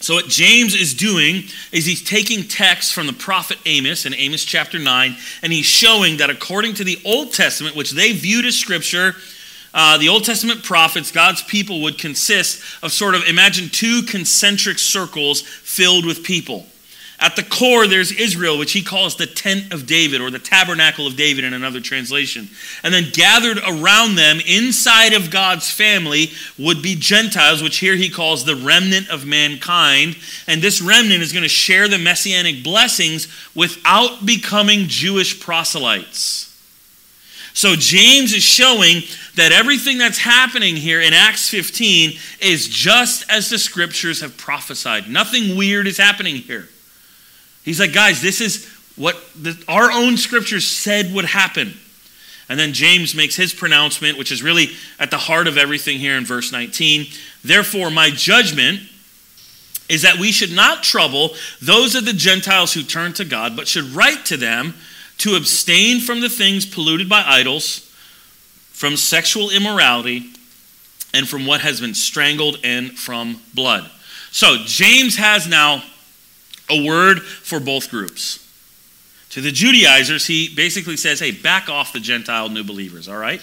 So, 0.00 0.14
what 0.14 0.28
James 0.28 0.76
is 0.76 0.94
doing 0.94 1.42
is 1.72 1.84
he's 1.84 2.04
taking 2.04 2.44
texts 2.44 2.92
from 2.92 3.08
the 3.08 3.12
prophet 3.12 3.58
Amos 3.66 4.06
in 4.06 4.14
Amos 4.14 4.44
chapter 4.44 4.78
9, 4.78 5.16
and 5.42 5.52
he's 5.52 5.66
showing 5.66 6.18
that 6.18 6.30
according 6.30 6.74
to 6.74 6.84
the 6.84 7.00
Old 7.04 7.32
Testament, 7.32 7.74
which 7.74 7.90
they 7.90 8.12
viewed 8.12 8.44
as 8.44 8.56
scripture, 8.56 9.16
uh, 9.74 9.98
the 9.98 10.08
Old 10.08 10.24
Testament 10.24 10.62
prophets, 10.62 11.10
God's 11.10 11.42
people, 11.42 11.82
would 11.82 11.98
consist 11.98 12.62
of 12.82 12.92
sort 12.92 13.16
of 13.16 13.24
imagine 13.28 13.68
two 13.68 14.02
concentric 14.02 14.78
circles 14.78 15.42
filled 15.42 16.06
with 16.06 16.22
people. 16.22 16.66
At 17.20 17.34
the 17.34 17.42
core, 17.42 17.88
there's 17.88 18.12
Israel, 18.12 18.58
which 18.58 18.72
he 18.72 18.82
calls 18.82 19.16
the 19.16 19.26
tent 19.26 19.72
of 19.72 19.86
David 19.86 20.20
or 20.20 20.30
the 20.30 20.38
tabernacle 20.38 21.04
of 21.04 21.16
David 21.16 21.42
in 21.42 21.52
another 21.52 21.80
translation. 21.80 22.48
And 22.84 22.94
then 22.94 23.10
gathered 23.12 23.58
around 23.58 24.14
them 24.14 24.38
inside 24.46 25.12
of 25.12 25.30
God's 25.30 25.68
family 25.68 26.30
would 26.58 26.80
be 26.80 26.94
Gentiles, 26.94 27.60
which 27.60 27.78
here 27.78 27.96
he 27.96 28.08
calls 28.08 28.44
the 28.44 28.54
remnant 28.54 29.10
of 29.10 29.26
mankind. 29.26 30.16
And 30.46 30.62
this 30.62 30.80
remnant 30.80 31.22
is 31.22 31.32
going 31.32 31.42
to 31.42 31.48
share 31.48 31.88
the 31.88 31.98
messianic 31.98 32.62
blessings 32.62 33.26
without 33.52 34.24
becoming 34.24 34.86
Jewish 34.86 35.40
proselytes. 35.40 36.44
So 37.52 37.74
James 37.74 38.32
is 38.32 38.44
showing 38.44 39.02
that 39.34 39.50
everything 39.50 39.98
that's 39.98 40.18
happening 40.18 40.76
here 40.76 41.00
in 41.00 41.12
Acts 41.12 41.48
15 41.48 42.16
is 42.40 42.68
just 42.68 43.28
as 43.28 43.50
the 43.50 43.58
scriptures 43.58 44.20
have 44.20 44.36
prophesied. 44.36 45.10
Nothing 45.10 45.56
weird 45.56 45.88
is 45.88 45.98
happening 45.98 46.36
here. 46.36 46.68
He's 47.68 47.80
like, 47.80 47.92
guys, 47.92 48.22
this 48.22 48.40
is 48.40 48.66
what 48.96 49.14
the, 49.34 49.62
our 49.68 49.92
own 49.92 50.16
scriptures 50.16 50.66
said 50.66 51.12
would 51.12 51.26
happen. 51.26 51.74
And 52.48 52.58
then 52.58 52.72
James 52.72 53.14
makes 53.14 53.36
his 53.36 53.52
pronouncement, 53.52 54.16
which 54.16 54.32
is 54.32 54.42
really 54.42 54.70
at 54.98 55.10
the 55.10 55.18
heart 55.18 55.46
of 55.46 55.58
everything 55.58 55.98
here 55.98 56.16
in 56.16 56.24
verse 56.24 56.50
19. 56.50 57.08
Therefore, 57.44 57.90
my 57.90 58.08
judgment 58.08 58.80
is 59.90 60.00
that 60.00 60.16
we 60.16 60.32
should 60.32 60.50
not 60.50 60.82
trouble 60.82 61.34
those 61.60 61.94
of 61.94 62.06
the 62.06 62.14
Gentiles 62.14 62.72
who 62.72 62.82
turn 62.82 63.12
to 63.12 63.24
God, 63.26 63.54
but 63.54 63.68
should 63.68 63.84
write 63.90 64.24
to 64.24 64.38
them 64.38 64.72
to 65.18 65.36
abstain 65.36 66.00
from 66.00 66.22
the 66.22 66.30
things 66.30 66.64
polluted 66.64 67.06
by 67.06 67.22
idols, 67.22 67.80
from 68.70 68.96
sexual 68.96 69.50
immorality, 69.50 70.30
and 71.12 71.28
from 71.28 71.44
what 71.44 71.60
has 71.60 71.82
been 71.82 71.92
strangled, 71.92 72.58
and 72.64 72.98
from 72.98 73.42
blood. 73.52 73.90
So, 74.30 74.56
James 74.64 75.16
has 75.16 75.46
now 75.46 75.82
a 76.70 76.84
word 76.84 77.22
for 77.22 77.60
both 77.60 77.90
groups. 77.90 78.44
To 79.30 79.40
the 79.40 79.52
Judaizers, 79.52 80.26
he 80.26 80.52
basically 80.54 80.96
says, 80.96 81.20
hey, 81.20 81.30
back 81.30 81.68
off 81.68 81.92
the 81.92 82.00
Gentile 82.00 82.48
new 82.48 82.64
believers, 82.64 83.08
all 83.08 83.18
right? 83.18 83.42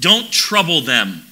Don't 0.00 0.30
trouble 0.32 0.80
them. 0.80 1.22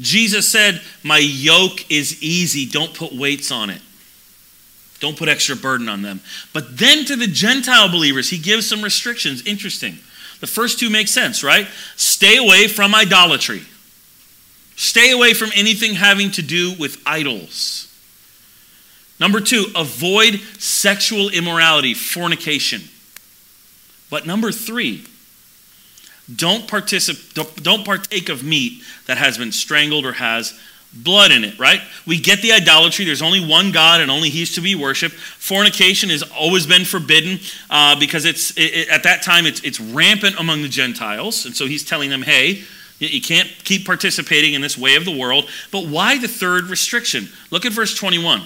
Jesus 0.00 0.48
said, 0.48 0.80
My 1.02 1.18
yoke 1.18 1.90
is 1.90 2.22
easy. 2.22 2.66
Don't 2.66 2.94
put 2.94 3.12
weights 3.12 3.50
on 3.50 3.70
it. 3.70 3.80
Don't 5.00 5.16
put 5.16 5.28
extra 5.28 5.54
burden 5.54 5.88
on 5.88 6.02
them. 6.02 6.20
But 6.52 6.78
then 6.78 7.04
to 7.04 7.16
the 7.16 7.26
Gentile 7.26 7.88
believers, 7.88 8.30
he 8.30 8.38
gives 8.38 8.68
some 8.68 8.82
restrictions. 8.82 9.46
Interesting. 9.46 9.98
The 10.40 10.46
first 10.46 10.78
two 10.78 10.90
make 10.90 11.08
sense, 11.08 11.44
right? 11.44 11.68
Stay 11.96 12.36
away 12.36 12.68
from 12.68 12.94
idolatry, 12.94 13.62
stay 14.76 15.10
away 15.12 15.32
from 15.32 15.50
anything 15.54 15.94
having 15.94 16.30
to 16.32 16.42
do 16.42 16.74
with 16.78 17.00
idols. 17.06 17.93
Number 19.20 19.40
two, 19.40 19.66
avoid 19.76 20.40
sexual 20.58 21.28
immorality, 21.28 21.94
fornication. 21.94 22.82
But 24.10 24.26
number 24.26 24.50
three, 24.52 25.04
don't, 26.34 26.66
particip- 26.66 27.62
don't 27.62 27.84
partake 27.84 28.28
of 28.28 28.42
meat 28.42 28.82
that 29.06 29.18
has 29.18 29.38
been 29.38 29.52
strangled 29.52 30.04
or 30.04 30.12
has 30.12 30.58
blood 30.92 31.32
in 31.32 31.44
it, 31.44 31.58
right? 31.58 31.80
We 32.06 32.18
get 32.18 32.40
the 32.40 32.52
idolatry. 32.52 33.04
There's 33.04 33.22
only 33.22 33.44
one 33.44 33.72
God 33.72 34.00
and 34.00 34.10
only 34.10 34.30
He's 34.30 34.54
to 34.54 34.60
be 34.60 34.74
worshiped. 34.74 35.14
Fornication 35.14 36.10
has 36.10 36.22
always 36.22 36.66
been 36.66 36.84
forbidden 36.84 37.40
uh, 37.68 37.98
because 37.98 38.24
it's 38.24 38.52
it, 38.52 38.62
it, 38.62 38.88
at 38.88 39.02
that 39.02 39.22
time 39.22 39.46
it's, 39.46 39.60
it's 39.62 39.80
rampant 39.80 40.38
among 40.38 40.62
the 40.62 40.68
Gentiles. 40.68 41.46
And 41.46 41.54
so 41.54 41.66
He's 41.66 41.84
telling 41.84 42.10
them, 42.10 42.22
hey, 42.22 42.62
you 42.98 43.20
can't 43.20 43.48
keep 43.64 43.84
participating 43.84 44.54
in 44.54 44.60
this 44.60 44.78
way 44.78 44.94
of 44.94 45.04
the 45.04 45.16
world. 45.16 45.48
But 45.72 45.86
why 45.86 46.18
the 46.18 46.28
third 46.28 46.66
restriction? 46.66 47.28
Look 47.50 47.66
at 47.66 47.72
verse 47.72 47.94
21. 47.94 48.42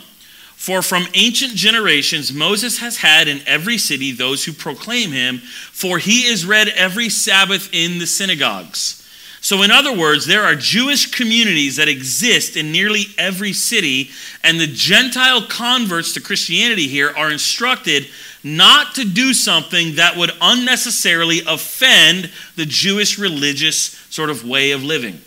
For 0.59 0.83
from 0.83 1.07
ancient 1.15 1.55
generations 1.55 2.33
Moses 2.33 2.79
has 2.79 2.97
had 2.97 3.29
in 3.29 3.41
every 3.47 3.79
city 3.79 4.11
those 4.11 4.45
who 4.45 4.53
proclaim 4.53 5.13
him, 5.13 5.39
for 5.39 5.99
he 5.99 6.27
is 6.27 6.45
read 6.45 6.67
every 6.69 7.09
Sabbath 7.09 7.71
in 7.73 8.01
the 8.01 8.09
synagogues. 8.09 9.09
So, 9.41 9.63
in 9.63 9.71
other 9.71 9.97
words, 9.97 10.27
there 10.27 10.43
are 10.43 10.57
Jewish 10.57 11.13
communities 11.13 11.77
that 11.77 11.89
exist 11.89 12.57
in 12.57 12.73
nearly 12.73 13.07
every 13.17 13.53
city, 13.53 14.11
and 14.43 14.59
the 14.59 14.67
Gentile 14.67 15.43
converts 15.47 16.13
to 16.15 16.21
Christianity 16.21 16.89
here 16.89 17.15
are 17.17 17.31
instructed 17.31 18.09
not 18.43 18.97
to 18.97 19.05
do 19.05 19.33
something 19.33 19.95
that 19.95 20.17
would 20.17 20.33
unnecessarily 20.41 21.41
offend 21.47 22.33
the 22.57 22.67
Jewish 22.67 23.17
religious 23.17 23.93
sort 24.11 24.29
of 24.29 24.45
way 24.45 24.73
of 24.73 24.83
living. 24.83 25.21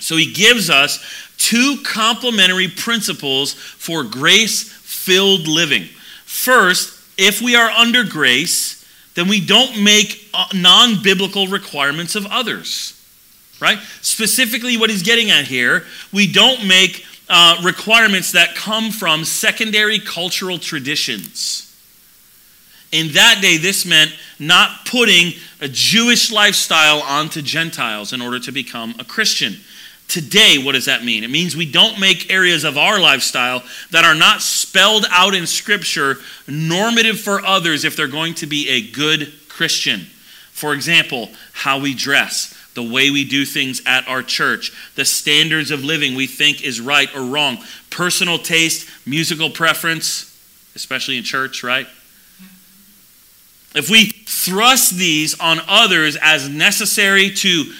So, 0.00 0.16
he 0.16 0.32
gives 0.32 0.68
us 0.68 0.98
two 1.36 1.78
complementary 1.84 2.68
principles 2.68 3.54
for 3.54 4.02
grace 4.04 4.70
filled 4.72 5.46
living. 5.46 5.84
First, 6.24 7.00
if 7.18 7.40
we 7.40 7.54
are 7.56 7.70
under 7.70 8.04
grace, 8.04 8.84
then 9.14 9.28
we 9.28 9.44
don't 9.44 9.82
make 9.82 10.28
uh, 10.34 10.46
non 10.54 11.02
biblical 11.02 11.46
requirements 11.46 12.14
of 12.14 12.26
others. 12.26 12.92
Right? 13.60 13.78
Specifically, 14.02 14.76
what 14.76 14.90
he's 14.90 15.02
getting 15.02 15.30
at 15.30 15.46
here, 15.46 15.84
we 16.12 16.30
don't 16.30 16.66
make 16.66 17.06
uh, 17.28 17.60
requirements 17.64 18.32
that 18.32 18.54
come 18.54 18.90
from 18.90 19.24
secondary 19.24 19.98
cultural 19.98 20.58
traditions. 20.58 21.62
In 22.92 23.12
that 23.12 23.38
day, 23.40 23.56
this 23.56 23.84
meant 23.84 24.14
not 24.38 24.86
putting 24.86 25.32
a 25.60 25.68
Jewish 25.68 26.30
lifestyle 26.30 27.00
onto 27.00 27.42
Gentiles 27.42 28.12
in 28.12 28.20
order 28.20 28.38
to 28.40 28.52
become 28.52 28.94
a 28.98 29.04
Christian. 29.04 29.56
Today, 30.08 30.58
what 30.62 30.72
does 30.72 30.84
that 30.84 31.04
mean? 31.04 31.24
It 31.24 31.30
means 31.30 31.56
we 31.56 31.70
don't 31.70 31.98
make 31.98 32.30
areas 32.30 32.64
of 32.64 32.78
our 32.78 33.00
lifestyle 33.00 33.62
that 33.90 34.04
are 34.04 34.14
not 34.14 34.40
spelled 34.40 35.04
out 35.10 35.34
in 35.34 35.46
Scripture 35.46 36.16
normative 36.46 37.20
for 37.20 37.44
others 37.44 37.84
if 37.84 37.96
they're 37.96 38.06
going 38.06 38.34
to 38.34 38.46
be 38.46 38.68
a 38.68 38.90
good 38.92 39.32
Christian. 39.48 40.06
For 40.52 40.74
example, 40.74 41.30
how 41.52 41.80
we 41.80 41.92
dress, 41.92 42.54
the 42.74 42.82
way 42.82 43.10
we 43.10 43.24
do 43.24 43.44
things 43.44 43.82
at 43.84 44.06
our 44.06 44.22
church, 44.22 44.72
the 44.94 45.04
standards 45.04 45.70
of 45.70 45.82
living 45.82 46.14
we 46.14 46.26
think 46.26 46.62
is 46.62 46.80
right 46.80 47.14
or 47.14 47.22
wrong, 47.22 47.58
personal 47.90 48.38
taste, 48.38 48.88
musical 49.06 49.50
preference, 49.50 50.32
especially 50.74 51.18
in 51.18 51.24
church, 51.24 51.62
right? 51.64 51.88
If 53.74 53.90
we 53.90 54.06
thrust 54.06 54.96
these 54.96 55.38
on 55.38 55.60
others 55.68 56.16
as 56.22 56.48
necessary 56.48 57.30
to 57.30 57.72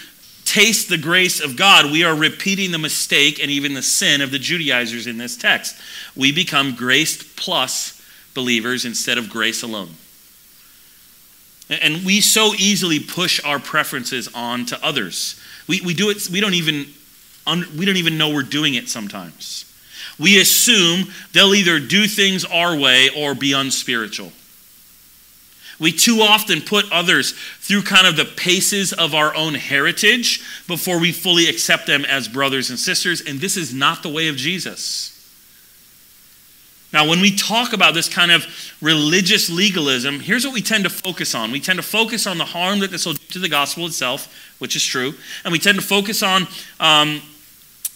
taste 0.46 0.88
the 0.88 0.96
grace 0.96 1.40
of 1.40 1.56
God, 1.56 1.90
we 1.90 2.04
are 2.04 2.14
repeating 2.14 2.72
the 2.72 2.78
mistake 2.78 3.42
and 3.42 3.50
even 3.50 3.74
the 3.74 3.82
sin 3.82 4.22
of 4.22 4.30
the 4.30 4.38
Judaizers 4.38 5.06
in 5.06 5.18
this 5.18 5.36
text. 5.36 5.76
We 6.14 6.32
become 6.32 6.74
grace 6.74 7.22
plus 7.36 8.00
believers 8.32 8.84
instead 8.84 9.18
of 9.18 9.28
grace 9.28 9.62
alone. 9.62 9.90
And 11.68 12.06
we 12.06 12.20
so 12.20 12.54
easily 12.54 13.00
push 13.00 13.44
our 13.44 13.58
preferences 13.58 14.28
on 14.34 14.66
to 14.66 14.82
others. 14.84 15.38
We, 15.66 15.80
we 15.80 15.94
do 15.94 16.10
it, 16.10 16.28
we 16.30 16.40
don't 16.40 16.54
even 16.54 16.86
we 17.76 17.84
don't 17.84 17.96
even 17.96 18.18
know 18.18 18.30
we're 18.30 18.42
doing 18.42 18.74
it 18.74 18.88
sometimes. 18.88 19.72
We 20.18 20.40
assume 20.40 21.12
they'll 21.32 21.54
either 21.54 21.78
do 21.78 22.06
things 22.06 22.44
our 22.44 22.76
way 22.76 23.08
or 23.16 23.34
be 23.34 23.52
unspiritual. 23.52 24.32
We 25.78 25.92
too 25.92 26.20
often 26.20 26.62
put 26.62 26.90
others 26.90 27.32
through 27.60 27.82
kind 27.82 28.06
of 28.06 28.16
the 28.16 28.24
paces 28.24 28.92
of 28.92 29.14
our 29.14 29.34
own 29.34 29.54
heritage 29.54 30.42
before 30.66 30.98
we 30.98 31.12
fully 31.12 31.48
accept 31.48 31.86
them 31.86 32.04
as 32.04 32.28
brothers 32.28 32.70
and 32.70 32.78
sisters, 32.78 33.20
and 33.20 33.40
this 33.40 33.56
is 33.56 33.74
not 33.74 34.02
the 34.02 34.08
way 34.08 34.28
of 34.28 34.36
Jesus. 34.36 35.12
Now, 36.92 37.06
when 37.06 37.20
we 37.20 37.34
talk 37.34 37.72
about 37.74 37.92
this 37.92 38.08
kind 38.08 38.30
of 38.30 38.46
religious 38.80 39.50
legalism, 39.50 40.20
here's 40.20 40.46
what 40.46 40.54
we 40.54 40.62
tend 40.62 40.84
to 40.84 40.90
focus 40.90 41.34
on. 41.34 41.52
We 41.52 41.60
tend 41.60 41.78
to 41.78 41.82
focus 41.82 42.26
on 42.26 42.38
the 42.38 42.44
harm 42.44 42.78
that 42.78 42.90
this 42.90 43.04
will 43.04 43.14
do 43.14 43.26
to 43.32 43.38
the 43.38 43.48
gospel 43.48 43.86
itself, 43.86 44.32
which 44.60 44.76
is 44.76 44.84
true, 44.84 45.12
and 45.44 45.52
we 45.52 45.58
tend 45.58 45.78
to 45.78 45.84
focus 45.84 46.22
on 46.22 46.46
um, 46.80 47.20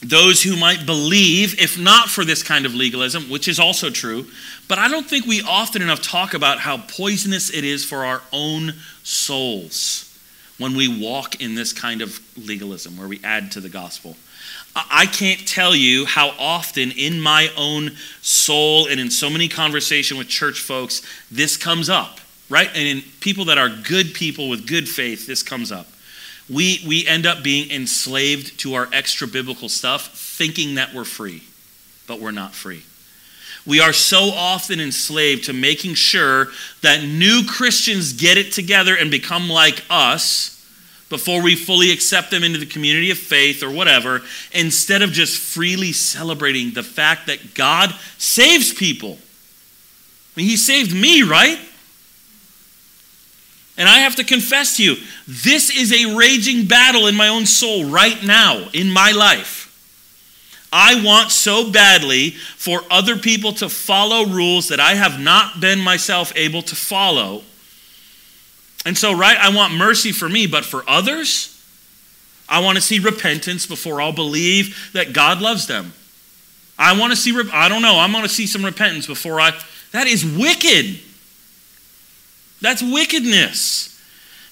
those 0.03 0.43
who 0.43 0.57
might 0.57 0.87
believe, 0.87 1.61
if 1.61 1.79
not 1.79 2.09
for 2.09 2.25
this 2.25 2.43
kind 2.43 2.65
of 2.65 2.75
legalism, 2.75 3.29
which 3.29 3.49
is 3.49 3.61
also 3.61 3.91
true. 3.91 4.27
But 4.67 4.79
I 4.79 4.89
don't 4.89 5.07
think 5.07 5.27
we 5.27 5.43
often 5.43 5.83
enough 5.83 6.01
talk 6.01 6.33
about 6.33 6.59
how 6.59 6.79
poisonous 6.79 7.51
it 7.51 7.65
is 7.65 7.85
for 7.85 8.05
our 8.05 8.23
own 8.33 8.75
souls 9.03 10.07
when 10.59 10.75
we 10.75 11.03
walk 11.03 11.41
in 11.41 11.55
this 11.55 11.73
kind 11.73 12.03
of 12.03 12.21
legalism, 12.37 12.97
where 12.97 13.09
we 13.09 13.21
add 13.25 13.53
to 13.53 13.61
the 13.61 13.69
gospel. 13.69 14.17
I 14.75 15.07
can't 15.07 15.47
tell 15.49 15.75
you 15.75 16.07
how 16.07 16.29
often 16.39 16.93
in 16.93 17.21
my 17.21 17.51
own 17.57 17.91
soul 18.23 18.87
and 18.87 19.01
in 19.01 19.11
so 19.11 19.29
many 19.29 19.49
conversation 19.49 20.17
with 20.17 20.29
church 20.29 20.61
folks 20.61 21.03
this 21.31 21.57
comes 21.57 21.91
up, 21.91 22.21
right? 22.49 22.69
And 22.69 22.87
in 22.87 23.03
people 23.19 23.47
that 23.47 23.59
are 23.59 23.69
good 23.69 24.15
people 24.15 24.49
with 24.49 24.69
good 24.69 24.89
faith, 24.89 25.27
this 25.27 25.43
comes 25.43 25.73
up 25.73 25.89
we, 26.51 26.83
we 26.87 27.07
end 27.07 27.27
up 27.27 27.43
being 27.43 27.71
enslaved 27.71 28.59
to 28.61 28.75
our 28.75 28.89
extra 28.93 29.29
biblical 29.29 29.69
stuff, 29.69 30.15
thinking 30.17 30.75
that 30.75 30.93
we're 30.93 31.05
free, 31.05 31.43
but 32.07 32.21
we're 32.21 32.33
not 32.33 32.55
free. 32.55 32.83
We 33.67 33.81
are 33.81 33.93
so 33.93 34.31
often 34.35 34.81
enslaved 34.81 35.45
to 35.45 35.53
making 35.53 35.95
sure 35.95 36.49
that 36.83 37.05
new 37.05 37.43
Christians 37.47 38.15
get 38.15 38.37
it 38.37 38.53
together 38.53 38.97
and 38.97 39.11
become 39.11 39.49
like 39.49 39.85
us 39.91 40.57
before 41.09 41.43
we 41.43 41.57
fully 41.57 41.93
accept 41.93 42.31
them 42.31 42.43
into 42.43 42.59
the 42.59 42.67
community 42.67 43.11
of 43.11 43.19
faith 43.19 43.63
or 43.63 43.71
whatever, 43.71 44.23
instead 44.53 45.03
of 45.03 45.11
just 45.11 45.39
freely 45.39 45.93
celebrating 45.93 46.73
the 46.73 46.85
fact 46.85 47.27
that 47.27 47.55
God 47.55 47.95
saves 48.17 48.73
people. 48.73 49.19
I 49.19 50.41
mean, 50.41 50.47
He 50.47 50.57
saved 50.57 50.95
me, 50.95 51.23
right? 51.23 51.59
And 53.81 53.88
I 53.88 54.01
have 54.01 54.16
to 54.16 54.25
confess 54.25 54.77
to 54.77 54.85
you, 54.85 54.97
this 55.27 55.75
is 55.75 55.90
a 55.90 56.14
raging 56.14 56.66
battle 56.66 57.07
in 57.07 57.16
my 57.16 57.29
own 57.29 57.47
soul 57.47 57.87
right 57.87 58.23
now 58.23 58.69
in 58.75 58.90
my 58.90 59.12
life. 59.12 59.69
I 60.71 61.03
want 61.03 61.31
so 61.31 61.73
badly 61.73 62.33
for 62.33 62.83
other 62.90 63.16
people 63.16 63.55
to 63.55 63.71
follow 63.71 64.27
rules 64.27 64.69
that 64.69 64.81
I 64.81 64.97
have 64.97 65.19
not 65.19 65.61
been 65.61 65.81
myself 65.81 66.31
able 66.37 66.61
to 66.61 66.77
follow. 66.77 67.43
And 68.85 68.99
so, 68.99 69.16
right, 69.16 69.38
I 69.38 69.49
want 69.57 69.73
mercy 69.73 70.12
for 70.12 70.29
me, 70.29 70.47
but 70.47 70.66
for 70.66 70.85
others, 70.87 71.59
I 72.51 72.61
want 72.61 72.77
to 72.77 72.83
see 72.83 72.99
repentance 72.99 73.66
before 73.66 74.03
I'll 74.03 74.12
believe 74.12 74.90
that 74.93 75.14
God 75.14 75.40
loves 75.40 75.66
them. 75.66 75.95
I 76.79 76.99
want 77.01 77.14
to 77.14 77.16
see, 77.16 77.35
I 77.51 77.71
don't 77.71 77.81
know, 77.81 77.95
I 77.95 78.12
want 78.12 78.25
to 78.27 78.29
see 78.29 78.47
some 78.47 78.62
repentance 78.62 79.07
before 79.07 79.40
I. 79.40 79.59
That 79.93 80.07
is 80.07 80.23
wicked. 80.23 81.01
That's 82.61 82.83
wickedness. 82.83 83.99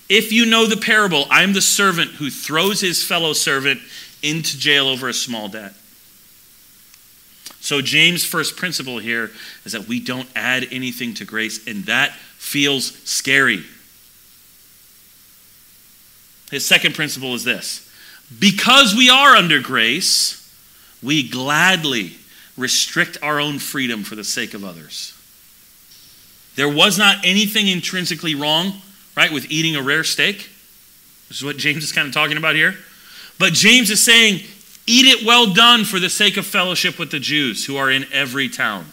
If 0.09 0.33
you 0.33 0.47
know 0.47 0.67
the 0.67 0.77
parable, 0.77 1.27
I'm 1.31 1.53
the 1.53 1.61
servant 1.61 2.13
who 2.13 2.31
throws 2.31 2.81
his 2.81 3.05
fellow 3.05 3.35
servant 3.35 3.81
into 4.23 4.59
jail 4.59 4.89
over 4.89 5.09
a 5.09 5.15
small 5.15 5.49
debt. 5.49 5.75
So, 7.61 7.83
James' 7.83 8.25
first 8.25 8.57
principle 8.57 8.99
here 8.99 9.31
is 9.65 9.73
that 9.73 9.89
we 9.89 10.01
don't 10.01 10.29
add 10.35 10.69
anything 10.71 11.13
to 11.15 11.25
grace, 11.25 11.67
and 11.67 11.85
that 11.87 12.15
feels 12.39 12.97
scary. 13.05 13.65
His 16.51 16.65
second 16.65 16.95
principle 16.95 17.35
is 17.35 17.45
this 17.45 17.91
because 18.39 18.95
we 18.95 19.11
are 19.11 19.37
under 19.37 19.61
grace, 19.61 20.51
we 21.03 21.29
gladly 21.29 22.13
restrict 22.57 23.19
our 23.23 23.41
own 23.41 23.59
freedom 23.59 24.03
for 24.03 24.15
the 24.15 24.25
sake 24.25 24.55
of 24.55 24.65
others. 24.65 25.18
There 26.59 26.69
was 26.69 26.99
not 26.99 27.19
anything 27.23 27.69
intrinsically 27.69 28.35
wrong, 28.35 28.73
right, 29.17 29.33
with 29.33 29.49
eating 29.49 29.77
a 29.77 29.81
rare 29.81 30.03
steak. 30.03 30.51
This 31.29 31.37
is 31.37 31.45
what 31.45 31.57
James 31.57 31.85
is 31.85 31.93
kind 31.93 32.09
of 32.09 32.13
talking 32.13 32.37
about 32.37 32.57
here. 32.57 32.75
But 33.39 33.53
James 33.53 33.93
is 33.93 34.05
saying, 34.05 34.41
eat 34.85 35.07
it 35.07 35.25
well 35.25 35.55
done 35.55 35.85
for 35.85 36.01
the 36.01 36.11
sake 36.11 36.37
of 36.37 36.45
fellowship 36.45 36.99
with 36.99 37.13
the 37.13 37.21
Jews 37.21 37.65
who 37.65 37.77
are 37.77 37.93
in 37.93 38.07
every 38.13 38.49
town. 38.49 38.87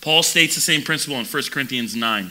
Paul 0.00 0.22
states 0.22 0.54
the 0.54 0.60
same 0.60 0.82
principle 0.82 1.16
in 1.16 1.24
1 1.24 1.42
Corinthians 1.50 1.96
9. 1.96 2.30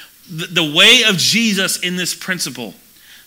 the, 0.31 0.73
way 0.75 1.03
of 1.07 1.17
Jesus 1.17 1.79
in 1.79 1.95
this 1.95 2.15
principle. 2.15 2.73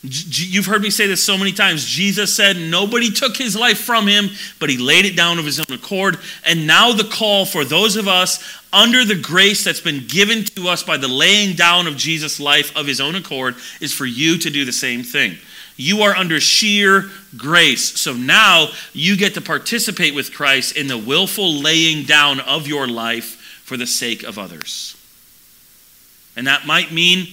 You've 0.03 0.67
heard 0.67 0.83
me 0.83 0.91
say 0.91 1.07
this 1.07 1.23
so 1.23 1.39
many 1.39 1.53
times. 1.53 1.85
Jesus 1.85 2.35
said 2.35 2.57
nobody 2.57 3.11
took 3.11 3.37
his 3.37 3.57
life 3.57 3.79
from 3.79 4.07
him, 4.07 4.31
but 4.61 4.69
he 4.69 4.77
laid 4.77 5.07
it 5.07 5.17
down 5.17 5.39
of 5.39 5.47
his 5.47 5.61
own 5.61 5.75
accord. 5.75 6.19
And 6.47 6.67
now 6.67 6.93
the 6.93 7.05
call 7.05 7.47
for 7.47 7.65
those 7.65 7.97
of 7.97 8.07
us 8.07 8.43
under 8.73 9.05
the 9.05 9.15
grace 9.15 9.65
that's 9.65 9.81
been 9.81 10.07
given 10.07 10.45
to 10.45 10.69
us 10.69 10.83
by 10.83 10.99
the 10.99 11.09
laying 11.09 11.57
down 11.57 11.87
of 11.87 11.97
Jesus' 11.97 12.39
life 12.39 12.77
of 12.77 12.87
his 12.87 13.01
own 13.01 13.15
accord 13.15 13.55
is 13.81 13.95
for 13.95 14.05
you 14.05 14.37
to 14.39 14.51
do 14.51 14.65
the 14.65 14.73
same 14.73 15.03
thing. 15.03 15.39
You 15.77 16.03
are 16.03 16.15
under 16.15 16.39
sheer 16.39 17.11
grace. 17.37 17.99
So 17.99 18.13
now 18.13 18.69
you 18.93 19.17
get 19.17 19.35
to 19.35 19.41
participate 19.41 20.15
with 20.15 20.35
Christ 20.35 20.77
in 20.77 20.87
the 20.87 20.99
willful 20.99 21.53
laying 21.53 22.05
down 22.05 22.41
of 22.41 22.67
your 22.67 22.87
life 22.87 23.41
for 23.65 23.77
the 23.77 23.87
sake 23.87 24.23
of 24.23 24.39
others. 24.39 24.94
And 26.37 26.47
that 26.47 26.67
might 26.67 26.93
mean 26.93 27.29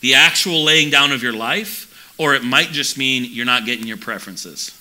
the 0.00 0.14
actual 0.14 0.64
laying 0.64 0.90
down 0.90 1.12
of 1.12 1.22
your 1.22 1.32
life, 1.32 2.12
or 2.18 2.34
it 2.34 2.44
might 2.44 2.68
just 2.68 2.96
mean 2.96 3.24
you're 3.24 3.46
not 3.46 3.64
getting 3.64 3.86
your 3.86 3.96
preferences. 3.96 4.74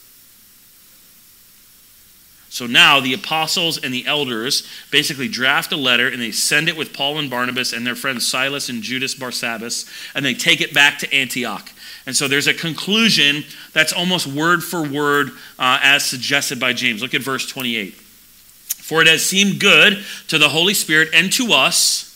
So 2.49 2.65
now 2.65 2.99
the 2.99 3.13
apostles 3.13 3.77
and 3.77 3.93
the 3.93 4.05
elders 4.07 4.67
basically 4.89 5.27
draft 5.27 5.71
a 5.73 5.77
letter 5.77 6.07
and 6.07 6.21
they 6.21 6.31
send 6.31 6.69
it 6.69 6.77
with 6.77 6.93
Paul 6.93 7.19
and 7.19 7.29
Barnabas 7.29 7.73
and 7.73 7.85
their 7.85 7.95
friends 7.95 8.25
Silas 8.25 8.69
and 8.69 8.81
Judas 8.81 9.13
Barsabbas, 9.13 9.87
and 10.15 10.25
they 10.25 10.33
take 10.33 10.61
it 10.61 10.73
back 10.73 10.97
to 10.99 11.13
Antioch. 11.13 11.71
And 12.05 12.15
so 12.15 12.27
there's 12.27 12.47
a 12.47 12.53
conclusion 12.53 13.43
that's 13.73 13.91
almost 13.91 14.27
word 14.27 14.63
for 14.63 14.81
word 14.81 15.31
uh, 15.59 15.79
as 15.83 16.05
suggested 16.05 16.59
by 16.59 16.71
James. 16.71 17.01
Look 17.01 17.13
at 17.13 17.21
verse 17.21 17.45
28. 17.45 17.93
For 17.93 19.01
it 19.01 19.07
has 19.07 19.25
seemed 19.25 19.59
good 19.59 20.03
to 20.29 20.37
the 20.37 20.47
Holy 20.47 20.73
Spirit 20.73 21.09
and 21.13 21.31
to 21.33 21.51
us 21.51 22.06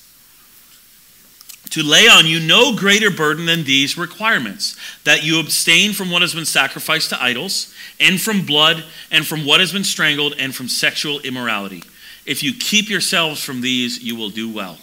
to 1.71 1.83
lay 1.83 2.07
on 2.07 2.25
you 2.25 2.39
no 2.39 2.75
greater 2.75 3.09
burden 3.09 3.45
than 3.45 3.63
these 3.63 3.97
requirements 3.97 4.75
that 5.03 5.23
you 5.23 5.39
abstain 5.39 5.93
from 5.93 6.11
what 6.11 6.21
has 6.21 6.33
been 6.33 6.45
sacrificed 6.45 7.09
to 7.09 7.21
idols, 7.21 7.73
and 7.99 8.19
from 8.19 8.45
blood, 8.45 8.83
and 9.09 9.25
from 9.25 9.45
what 9.45 9.59
has 9.59 9.71
been 9.71 9.83
strangled, 9.83 10.35
and 10.37 10.53
from 10.53 10.67
sexual 10.67 11.19
immorality. 11.21 11.83
If 12.25 12.43
you 12.43 12.53
keep 12.53 12.89
yourselves 12.89 13.43
from 13.43 13.61
these, 13.61 14.03
you 14.03 14.15
will 14.15 14.29
do 14.29 14.51
well. 14.53 14.77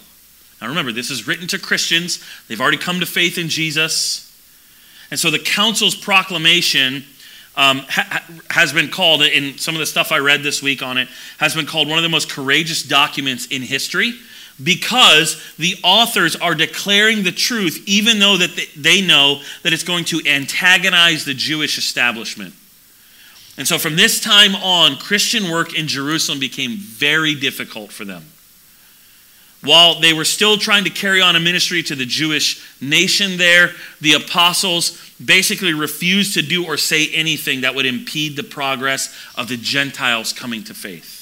Now 0.61 0.67
remember, 0.67 0.91
this 0.91 1.09
is 1.09 1.27
written 1.27 1.47
to 1.47 1.59
Christians. 1.59 2.23
They've 2.47 2.59
already 2.59 2.77
come 2.77 2.99
to 2.99 3.05
faith 3.05 3.37
in 3.37 3.49
Jesus. 3.49 4.25
And 5.11 5.19
so 5.19 5.31
the 5.31 5.39
council's 5.39 5.95
proclamation 5.95 7.05
um, 7.55 7.79
ha- 7.87 8.23
has 8.49 8.73
been 8.73 8.89
called, 8.89 9.21
in 9.21 9.57
some 9.57 9.75
of 9.75 9.79
the 9.79 9.85
stuff 9.85 10.11
I 10.11 10.17
read 10.17 10.43
this 10.43 10.61
week 10.61 10.81
on 10.81 10.97
it, 10.97 11.07
has 11.37 11.55
been 11.55 11.65
called 11.65 11.87
one 11.87 11.97
of 11.97 12.03
the 12.03 12.09
most 12.09 12.29
courageous 12.29 12.83
documents 12.83 13.45
in 13.47 13.61
history 13.61 14.13
because 14.63 15.41
the 15.57 15.75
authors 15.83 16.35
are 16.35 16.55
declaring 16.55 17.23
the 17.23 17.31
truth 17.31 17.83
even 17.85 18.19
though 18.19 18.37
that 18.37 18.67
they 18.75 19.01
know 19.01 19.41
that 19.63 19.73
it's 19.73 19.83
going 19.83 20.05
to 20.05 20.21
antagonize 20.25 21.25
the 21.25 21.33
Jewish 21.33 21.77
establishment. 21.77 22.53
And 23.57 23.67
so 23.67 23.77
from 23.77 23.95
this 23.95 24.21
time 24.21 24.55
on, 24.55 24.97
Christian 24.97 25.51
work 25.51 25.77
in 25.77 25.87
Jerusalem 25.87 26.39
became 26.39 26.77
very 26.77 27.35
difficult 27.35 27.91
for 27.91 28.05
them. 28.05 28.23
While 29.61 29.99
they 29.99 30.13
were 30.13 30.23
still 30.23 30.57
trying 30.57 30.85
to 30.85 30.89
carry 30.89 31.21
on 31.21 31.35
a 31.35 31.39
ministry 31.39 31.83
to 31.83 31.95
the 31.95 32.05
Jewish 32.05 32.63
nation 32.79 33.37
there, 33.37 33.71
the 33.99 34.13
apostles 34.13 34.97
basically 35.23 35.73
refused 35.73 36.35
to 36.35 36.41
do 36.41 36.65
or 36.65 36.77
say 36.77 37.09
anything 37.09 37.61
that 37.61 37.75
would 37.75 37.85
impede 37.85 38.37
the 38.37 38.43
progress 38.43 39.13
of 39.35 39.49
the 39.49 39.57
Gentiles 39.57 40.31
coming 40.31 40.63
to 40.63 40.73
faith. 40.73 41.18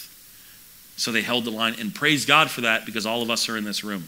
So 0.97 1.12
they 1.12 1.21
held 1.21 1.45
the 1.45 1.51
line 1.51 1.75
and 1.79 1.93
praise 1.93 2.25
God 2.25 2.51
for 2.51 2.62
that 2.62 2.86
because 2.86 3.05
all 3.05 3.21
of 3.21 3.29
us 3.29 3.47
are 3.47 3.55
in 3.55 3.63
this 3.63 3.83
room. 3.83 4.07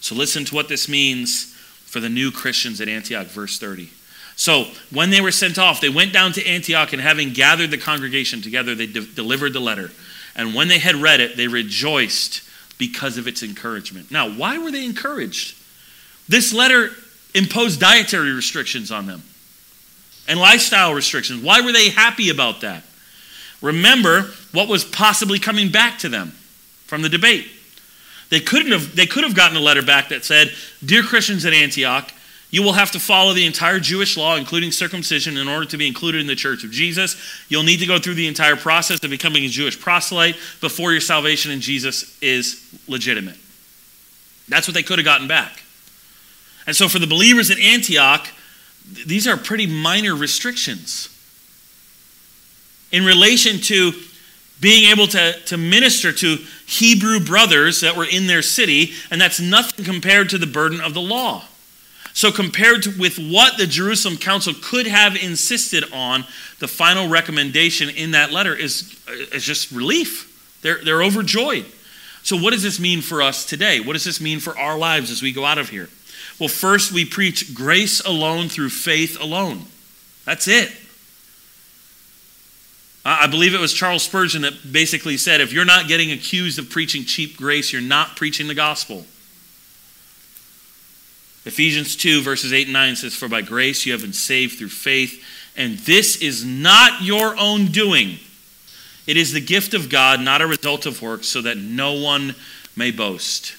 So 0.00 0.14
listen 0.14 0.44
to 0.46 0.54
what 0.54 0.68
this 0.68 0.88
means 0.88 1.54
for 1.84 2.00
the 2.00 2.08
new 2.08 2.30
Christians 2.30 2.80
at 2.80 2.88
Antioch, 2.88 3.26
verse 3.26 3.58
30. 3.58 3.90
So 4.36 4.66
when 4.92 5.10
they 5.10 5.20
were 5.20 5.32
sent 5.32 5.58
off, 5.58 5.80
they 5.80 5.88
went 5.88 6.12
down 6.12 6.32
to 6.32 6.46
Antioch 6.46 6.92
and 6.92 7.02
having 7.02 7.32
gathered 7.32 7.70
the 7.70 7.78
congregation 7.78 8.40
together, 8.40 8.74
they 8.74 8.86
de- 8.86 9.06
delivered 9.06 9.52
the 9.52 9.60
letter. 9.60 9.90
And 10.36 10.54
when 10.54 10.68
they 10.68 10.78
had 10.78 10.94
read 10.94 11.20
it, 11.20 11.36
they 11.36 11.48
rejoiced 11.48 12.42
because 12.78 13.18
of 13.18 13.26
its 13.26 13.42
encouragement. 13.42 14.12
Now, 14.12 14.30
why 14.30 14.58
were 14.58 14.70
they 14.70 14.84
encouraged? 14.84 15.56
This 16.28 16.52
letter 16.52 16.90
imposed 17.34 17.80
dietary 17.80 18.32
restrictions 18.32 18.92
on 18.92 19.06
them 19.06 19.22
and 20.28 20.38
lifestyle 20.38 20.94
restrictions. 20.94 21.42
Why 21.42 21.62
were 21.62 21.72
they 21.72 21.88
happy 21.88 22.30
about 22.30 22.60
that? 22.60 22.84
Remember 23.60 24.30
what 24.52 24.68
was 24.68 24.84
possibly 24.84 25.38
coming 25.38 25.70
back 25.70 25.98
to 26.00 26.08
them 26.08 26.32
from 26.86 27.02
the 27.02 27.08
debate. 27.08 27.46
They 28.30 28.40
couldn't 28.40 28.72
have 28.72 28.94
they 28.94 29.06
could 29.06 29.24
have 29.24 29.34
gotten 29.34 29.56
a 29.56 29.60
letter 29.60 29.82
back 29.82 30.08
that 30.10 30.24
said, 30.24 30.54
"Dear 30.84 31.02
Christians 31.02 31.44
at 31.44 31.52
Antioch, 31.52 32.12
you 32.50 32.62
will 32.62 32.72
have 32.72 32.90
to 32.92 33.00
follow 33.00 33.34
the 33.34 33.44
entire 33.44 33.78
Jewish 33.78 34.16
law, 34.16 34.36
including 34.36 34.72
circumcision, 34.72 35.36
in 35.36 35.48
order 35.48 35.66
to 35.66 35.76
be 35.76 35.86
included 35.86 36.22
in 36.22 36.26
the 36.26 36.34
church 36.34 36.64
of 36.64 36.70
Jesus. 36.70 37.16
You'll 37.48 37.62
need 37.62 37.80
to 37.80 37.86
go 37.86 37.98
through 37.98 38.14
the 38.14 38.26
entire 38.26 38.56
process 38.56 39.02
of 39.02 39.10
becoming 39.10 39.44
a 39.44 39.48
Jewish 39.48 39.78
proselyte 39.78 40.36
before 40.60 40.92
your 40.92 41.02
salvation 41.02 41.50
in 41.50 41.60
Jesus 41.60 42.16
is 42.22 42.62
legitimate. 42.86 43.36
That's 44.48 44.66
what 44.66 44.74
they 44.74 44.82
could 44.82 44.98
have 44.98 45.04
gotten 45.04 45.28
back. 45.28 45.62
And 46.66 46.74
so, 46.74 46.88
for 46.88 46.98
the 46.98 47.06
believers 47.06 47.50
at 47.50 47.58
Antioch, 47.58 48.26
these 49.06 49.26
are 49.26 49.36
pretty 49.36 49.66
minor 49.66 50.14
restrictions 50.14 51.10
in 52.90 53.04
relation 53.04 53.60
to 53.60 53.92
being 54.60 54.90
able 54.90 55.06
to, 55.08 55.32
to 55.46 55.56
minister 55.56 56.12
to 56.12 56.38
Hebrew 56.66 57.20
brothers 57.20 57.80
that 57.80 57.96
were 57.96 58.06
in 58.06 58.26
their 58.26 58.42
city, 58.42 58.92
and 59.10 59.20
that's 59.20 59.40
nothing 59.40 59.84
compared 59.84 60.30
to 60.30 60.38
the 60.38 60.46
burden 60.46 60.80
of 60.80 60.94
the 60.94 61.00
law. 61.00 61.44
So, 62.12 62.32
compared 62.32 62.82
to, 62.82 62.98
with 62.98 63.16
what 63.16 63.58
the 63.58 63.66
Jerusalem 63.66 64.16
Council 64.16 64.52
could 64.60 64.88
have 64.88 65.14
insisted 65.14 65.84
on, 65.92 66.24
the 66.58 66.66
final 66.66 67.08
recommendation 67.08 67.88
in 67.90 68.10
that 68.10 68.32
letter 68.32 68.56
is, 68.56 69.00
uh, 69.06 69.12
is 69.32 69.44
just 69.44 69.70
relief. 69.70 70.58
They're, 70.62 70.82
they're 70.82 71.02
overjoyed. 71.02 71.64
So, 72.24 72.36
what 72.36 72.52
does 72.52 72.64
this 72.64 72.80
mean 72.80 73.02
for 73.02 73.22
us 73.22 73.46
today? 73.46 73.78
What 73.78 73.92
does 73.92 74.04
this 74.04 74.20
mean 74.20 74.40
for 74.40 74.58
our 74.58 74.76
lives 74.76 75.12
as 75.12 75.22
we 75.22 75.32
go 75.32 75.44
out 75.44 75.58
of 75.58 75.68
here? 75.68 75.88
Well, 76.40 76.48
first, 76.48 76.90
we 76.90 77.04
preach 77.04 77.54
grace 77.54 78.00
alone 78.00 78.48
through 78.48 78.70
faith 78.70 79.20
alone. 79.20 79.66
That's 80.24 80.48
it. 80.48 80.72
I 83.10 83.26
believe 83.26 83.54
it 83.54 83.60
was 83.60 83.72
Charles 83.72 84.02
Spurgeon 84.02 84.42
that 84.42 84.70
basically 84.70 85.16
said 85.16 85.40
if 85.40 85.50
you're 85.50 85.64
not 85.64 85.88
getting 85.88 86.12
accused 86.12 86.58
of 86.58 86.68
preaching 86.68 87.04
cheap 87.04 87.38
grace, 87.38 87.72
you're 87.72 87.80
not 87.80 88.16
preaching 88.16 88.48
the 88.48 88.54
gospel. 88.54 89.06
Ephesians 91.46 91.96
2, 91.96 92.20
verses 92.20 92.52
8 92.52 92.66
and 92.66 92.74
9 92.74 92.96
says, 92.96 93.14
For 93.14 93.26
by 93.26 93.40
grace 93.40 93.86
you 93.86 93.92
have 93.92 94.02
been 94.02 94.12
saved 94.12 94.58
through 94.58 94.68
faith, 94.68 95.24
and 95.56 95.78
this 95.78 96.20
is 96.20 96.44
not 96.44 97.00
your 97.00 97.34
own 97.38 97.66
doing. 97.66 98.18
It 99.06 99.16
is 99.16 99.32
the 99.32 99.40
gift 99.40 99.72
of 99.72 99.88
God, 99.88 100.20
not 100.20 100.42
a 100.42 100.46
result 100.46 100.84
of 100.84 101.00
works, 101.00 101.28
so 101.28 101.40
that 101.40 101.56
no 101.56 101.94
one 101.94 102.34
may 102.76 102.90
boast. 102.90 103.54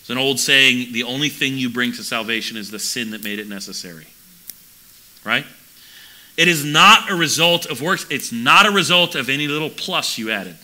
It's 0.00 0.10
an 0.10 0.18
old 0.18 0.38
saying 0.38 0.92
the 0.92 1.02
only 1.02 1.30
thing 1.30 1.56
you 1.56 1.68
bring 1.68 1.90
to 1.94 2.04
salvation 2.04 2.56
is 2.56 2.70
the 2.70 2.78
sin 2.78 3.10
that 3.10 3.24
made 3.24 3.40
it 3.40 3.48
necessary. 3.48 4.06
Right? 5.24 5.46
It 6.36 6.48
is 6.48 6.64
not 6.64 7.10
a 7.10 7.14
result 7.14 7.66
of 7.66 7.80
works, 7.80 8.06
it's 8.10 8.32
not 8.32 8.66
a 8.66 8.70
result 8.70 9.14
of 9.14 9.28
any 9.28 9.48
little 9.48 9.70
plus 9.70 10.18
you 10.18 10.30
added. 10.30 10.56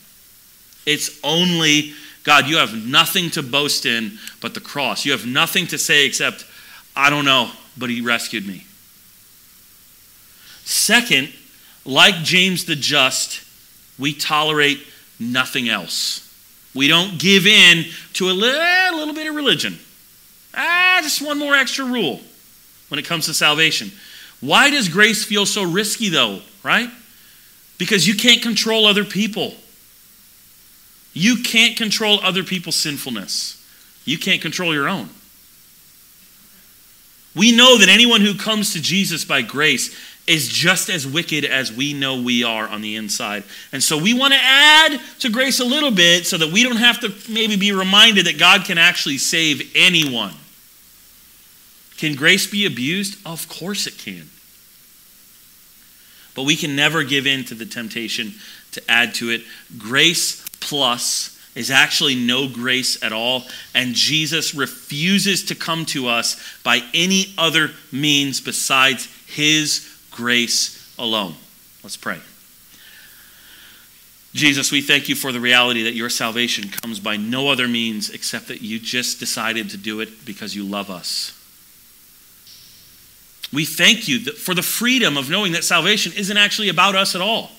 It's 0.85 1.19
only 1.23 1.95
God, 2.25 2.47
you 2.47 2.59
have 2.59 2.75
nothing 2.87 3.31
to 3.31 3.43
boast 3.43 3.85
in 3.85 4.19
but 4.41 4.55
the 4.55 4.61
cross. 4.61 5.05
You 5.05 5.13
have 5.13 5.27
nothing 5.27 5.67
to 5.69 5.79
say 5.79 6.07
except, 6.07 6.47
I 6.95 7.11
don't 7.11 7.25
know, 7.25 7.51
but 7.77 7.91
He 7.91 8.01
rescued 8.01 8.47
me. 8.47 8.65
Second, 10.65 11.33
like 11.85 12.17
James 12.23 12.65
the 12.65 12.77
Just, 12.77 13.43
we 13.99 14.15
tolerate 14.15 14.87
nothing 15.19 15.69
else. 15.69 16.29
We 16.75 16.89
don't 16.89 17.19
give 17.19 17.47
in 17.47 17.85
to 18.15 18.31
a 18.31 18.33
little, 18.33 18.99
little 18.99 19.15
bit 19.15 19.27
of 19.27 19.35
religion. 19.35 19.79
Ah, 20.55 21.01
just 21.03 21.21
one 21.21 21.39
more 21.39 21.55
extra 21.55 21.85
rule 21.85 22.21
when 22.89 22.99
it 22.99 23.05
comes 23.05 23.27
to 23.27 23.35
salvation. 23.35 23.91
Why 24.43 24.71
does 24.71 24.89
grace 24.89 25.25
feel 25.25 25.47
so 25.47 25.63
risky, 25.63 26.11
though, 26.11 26.41
right? 26.63 26.91
Because 27.79 28.07
you 28.07 28.15
can't 28.15 28.43
control 28.43 28.85
other 28.85 29.05
people. 29.05 29.55
You 31.15 31.43
can't 31.43 31.77
control 31.77 32.21
other 32.23 32.43
people's 32.43 32.77
sinfulness, 32.77 33.65
you 34.05 34.19
can't 34.19 34.43
control 34.43 34.75
your 34.75 34.89
own. 34.89 35.09
We 37.35 37.57
know 37.57 37.79
that 37.79 37.89
anyone 37.89 38.21
who 38.21 38.35
comes 38.35 38.75
to 38.75 38.83
Jesus 38.83 39.25
by 39.25 39.41
grace 39.41 39.97
is 40.27 40.49
just 40.49 40.91
as 40.91 41.07
wicked 41.07 41.45
as 41.45 41.73
we 41.73 41.95
know 41.95 42.21
we 42.21 42.45
are 42.45 42.69
on 42.69 42.83
the 42.83 42.97
inside. 42.97 43.43
And 43.73 43.83
so 43.83 43.97
we 43.97 44.13
want 44.13 44.35
to 44.35 44.39
add 44.41 45.01
to 45.21 45.31
grace 45.31 45.59
a 45.59 45.65
little 45.65 45.91
bit 45.91 46.27
so 46.27 46.37
that 46.37 46.53
we 46.53 46.63
don't 46.63 46.77
have 46.77 47.01
to 47.01 47.33
maybe 47.33 47.57
be 47.57 47.73
reminded 47.73 48.27
that 48.27 48.39
God 48.39 48.65
can 48.65 48.77
actually 48.77 49.17
save 49.17 49.73
anyone. 49.75 50.35
Can 51.97 52.15
grace 52.15 52.47
be 52.47 52.67
abused? 52.67 53.19
Of 53.25 53.49
course 53.49 53.87
it 53.87 53.97
can. 53.97 54.29
But 56.35 56.45
we 56.45 56.57
can 56.57 56.75
never 56.75 57.05
give 57.05 57.27
in 57.27 57.45
to 57.45 57.55
the 57.55 57.67
temptation 57.67 58.35
to 58.73 58.83
add 58.91 59.15
to 59.15 59.31
it. 59.31 59.43
Grace 59.79 60.45
plus 60.61 61.39
is 61.55 61.71
actually 61.71 62.15
no 62.15 62.49
grace 62.49 63.03
at 63.03 63.13
all, 63.13 63.45
and 63.75 63.95
Jesus 63.95 64.55
refuses 64.55 65.45
to 65.45 65.55
come 65.55 65.85
to 65.87 66.09
us 66.09 66.43
by 66.63 66.81
any 66.95 67.27
other 67.37 67.71
means 67.91 68.41
besides 68.41 69.07
his 69.27 69.89
grace 70.11 70.95
alone. 70.99 71.35
Let's 71.83 71.97
pray. 71.97 72.21
Jesus, 74.35 74.73
we 74.73 74.81
thank 74.81 75.11
you 75.11 75.15
for 75.15 75.31
the 75.31 75.41
reality 75.41 75.83
that 75.83 75.95
your 75.95 76.09
salvation 76.09 76.71
comes 76.71 76.99
by 76.99 77.19
no 77.19 77.49
other 77.49 77.69
means 77.69 78.09
except 78.09 78.49
that 78.49 78.63
you 78.63 78.79
just 78.79 79.21
decided 79.21 79.69
to 79.71 79.77
do 79.77 80.01
it 80.01 80.25
because 80.25 80.57
you 80.57 80.65
love 80.65 80.91
us. 80.91 81.39
We 83.53 83.65
thank 83.65 84.09
you 84.09 84.21
for 84.21 84.55
the 84.55 84.63
freedom 84.63 85.17
of 85.17 85.29
knowing 85.29 85.53
that 85.53 85.65
salvation 85.65 86.13
isn't 86.17 86.37
actually 86.37 86.69
about 86.69 86.95
us 86.95 87.15
at 87.15 87.21
all. 87.21 87.51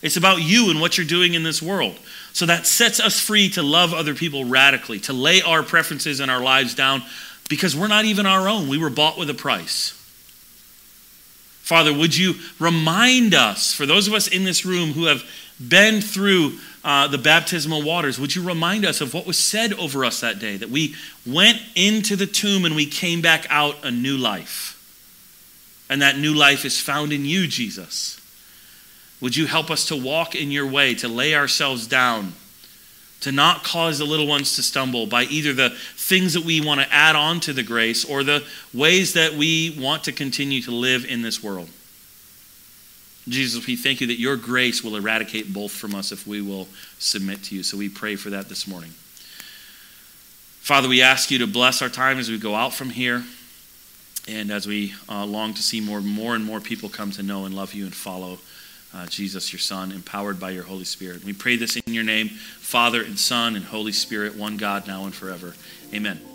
It's 0.00 0.16
about 0.16 0.42
you 0.42 0.70
and 0.70 0.80
what 0.80 0.98
you're 0.98 1.06
doing 1.06 1.34
in 1.34 1.42
this 1.42 1.62
world. 1.62 1.98
So 2.32 2.46
that 2.46 2.66
sets 2.66 3.00
us 3.00 3.18
free 3.18 3.48
to 3.50 3.62
love 3.62 3.94
other 3.94 4.14
people 4.14 4.44
radically, 4.44 5.00
to 5.00 5.12
lay 5.12 5.40
our 5.40 5.62
preferences 5.62 6.20
and 6.20 6.30
our 6.30 6.42
lives 6.42 6.74
down 6.74 7.02
because 7.48 7.74
we're 7.74 7.88
not 7.88 8.04
even 8.04 8.26
our 8.26 8.48
own. 8.48 8.68
We 8.68 8.78
were 8.78 8.90
bought 8.90 9.18
with 9.18 9.30
a 9.30 9.34
price. 9.34 9.92
Father, 11.62 11.94
would 11.94 12.14
you 12.14 12.34
remind 12.60 13.32
us, 13.34 13.72
for 13.72 13.86
those 13.86 14.06
of 14.06 14.12
us 14.12 14.28
in 14.28 14.44
this 14.44 14.66
room 14.66 14.90
who 14.90 15.06
have 15.06 15.24
been 15.66 16.02
through 16.02 16.58
uh, 16.84 17.08
the 17.08 17.16
baptismal 17.16 17.82
waters, 17.82 18.18
would 18.18 18.36
you 18.36 18.42
remind 18.42 18.84
us 18.84 19.00
of 19.00 19.14
what 19.14 19.26
was 19.26 19.38
said 19.38 19.72
over 19.72 20.04
us 20.04 20.20
that 20.20 20.38
day? 20.38 20.58
That 20.58 20.68
we 20.68 20.94
went 21.26 21.62
into 21.74 22.16
the 22.16 22.26
tomb 22.26 22.66
and 22.66 22.76
we 22.76 22.84
came 22.84 23.22
back 23.22 23.46
out 23.48 23.76
a 23.82 23.90
new 23.90 24.18
life. 24.18 24.73
And 25.88 26.00
that 26.02 26.18
new 26.18 26.34
life 26.34 26.64
is 26.64 26.80
found 26.80 27.12
in 27.12 27.24
you, 27.24 27.46
Jesus. 27.46 28.20
Would 29.20 29.36
you 29.36 29.46
help 29.46 29.70
us 29.70 29.86
to 29.86 29.96
walk 29.96 30.34
in 30.34 30.50
your 30.50 30.66
way, 30.66 30.94
to 30.96 31.08
lay 31.08 31.34
ourselves 31.34 31.86
down, 31.86 32.32
to 33.20 33.32
not 33.32 33.64
cause 33.64 33.98
the 33.98 34.04
little 34.04 34.26
ones 34.26 34.56
to 34.56 34.62
stumble 34.62 35.06
by 35.06 35.24
either 35.24 35.52
the 35.52 35.70
things 35.70 36.34
that 36.34 36.44
we 36.44 36.60
want 36.60 36.80
to 36.80 36.92
add 36.92 37.16
on 37.16 37.40
to 37.40 37.52
the 37.52 37.62
grace 37.62 38.04
or 38.04 38.22
the 38.22 38.44
ways 38.72 39.14
that 39.14 39.32
we 39.32 39.76
want 39.78 40.04
to 40.04 40.12
continue 40.12 40.60
to 40.62 40.70
live 40.70 41.04
in 41.06 41.22
this 41.22 41.42
world? 41.42 41.68
Jesus, 43.26 43.66
we 43.66 43.76
thank 43.76 44.02
you 44.02 44.06
that 44.08 44.18
your 44.18 44.36
grace 44.36 44.84
will 44.84 44.96
eradicate 44.96 45.52
both 45.52 45.72
from 45.72 45.94
us 45.94 46.12
if 46.12 46.26
we 46.26 46.42
will 46.42 46.68
submit 46.98 47.42
to 47.44 47.54
you. 47.54 47.62
So 47.62 47.78
we 47.78 47.88
pray 47.88 48.16
for 48.16 48.30
that 48.30 48.50
this 48.50 48.66
morning. 48.66 48.90
Father, 50.60 50.88
we 50.88 51.00
ask 51.00 51.30
you 51.30 51.38
to 51.38 51.46
bless 51.46 51.80
our 51.80 51.88
time 51.88 52.18
as 52.18 52.30
we 52.30 52.38
go 52.38 52.54
out 52.54 52.74
from 52.74 52.90
here. 52.90 53.24
And 54.28 54.50
as 54.50 54.66
we 54.66 54.94
uh, 55.08 55.24
long 55.24 55.54
to 55.54 55.62
see 55.62 55.80
more, 55.80 56.00
more 56.00 56.34
and 56.34 56.44
more 56.44 56.60
people 56.60 56.88
come 56.88 57.10
to 57.12 57.22
know 57.22 57.44
and 57.44 57.54
love 57.54 57.74
you 57.74 57.84
and 57.84 57.94
follow 57.94 58.38
uh, 58.94 59.06
Jesus, 59.06 59.52
your 59.52 59.60
Son, 59.60 59.92
empowered 59.92 60.38
by 60.38 60.50
your 60.50 60.62
Holy 60.62 60.84
Spirit. 60.84 61.24
We 61.24 61.32
pray 61.32 61.56
this 61.56 61.76
in 61.76 61.92
your 61.92 62.04
name, 62.04 62.28
Father 62.28 63.02
and 63.02 63.18
Son 63.18 63.56
and 63.56 63.64
Holy 63.64 63.92
Spirit, 63.92 64.36
one 64.36 64.56
God, 64.56 64.86
now 64.86 65.04
and 65.04 65.14
forever. 65.14 65.54
Amen. 65.92 66.33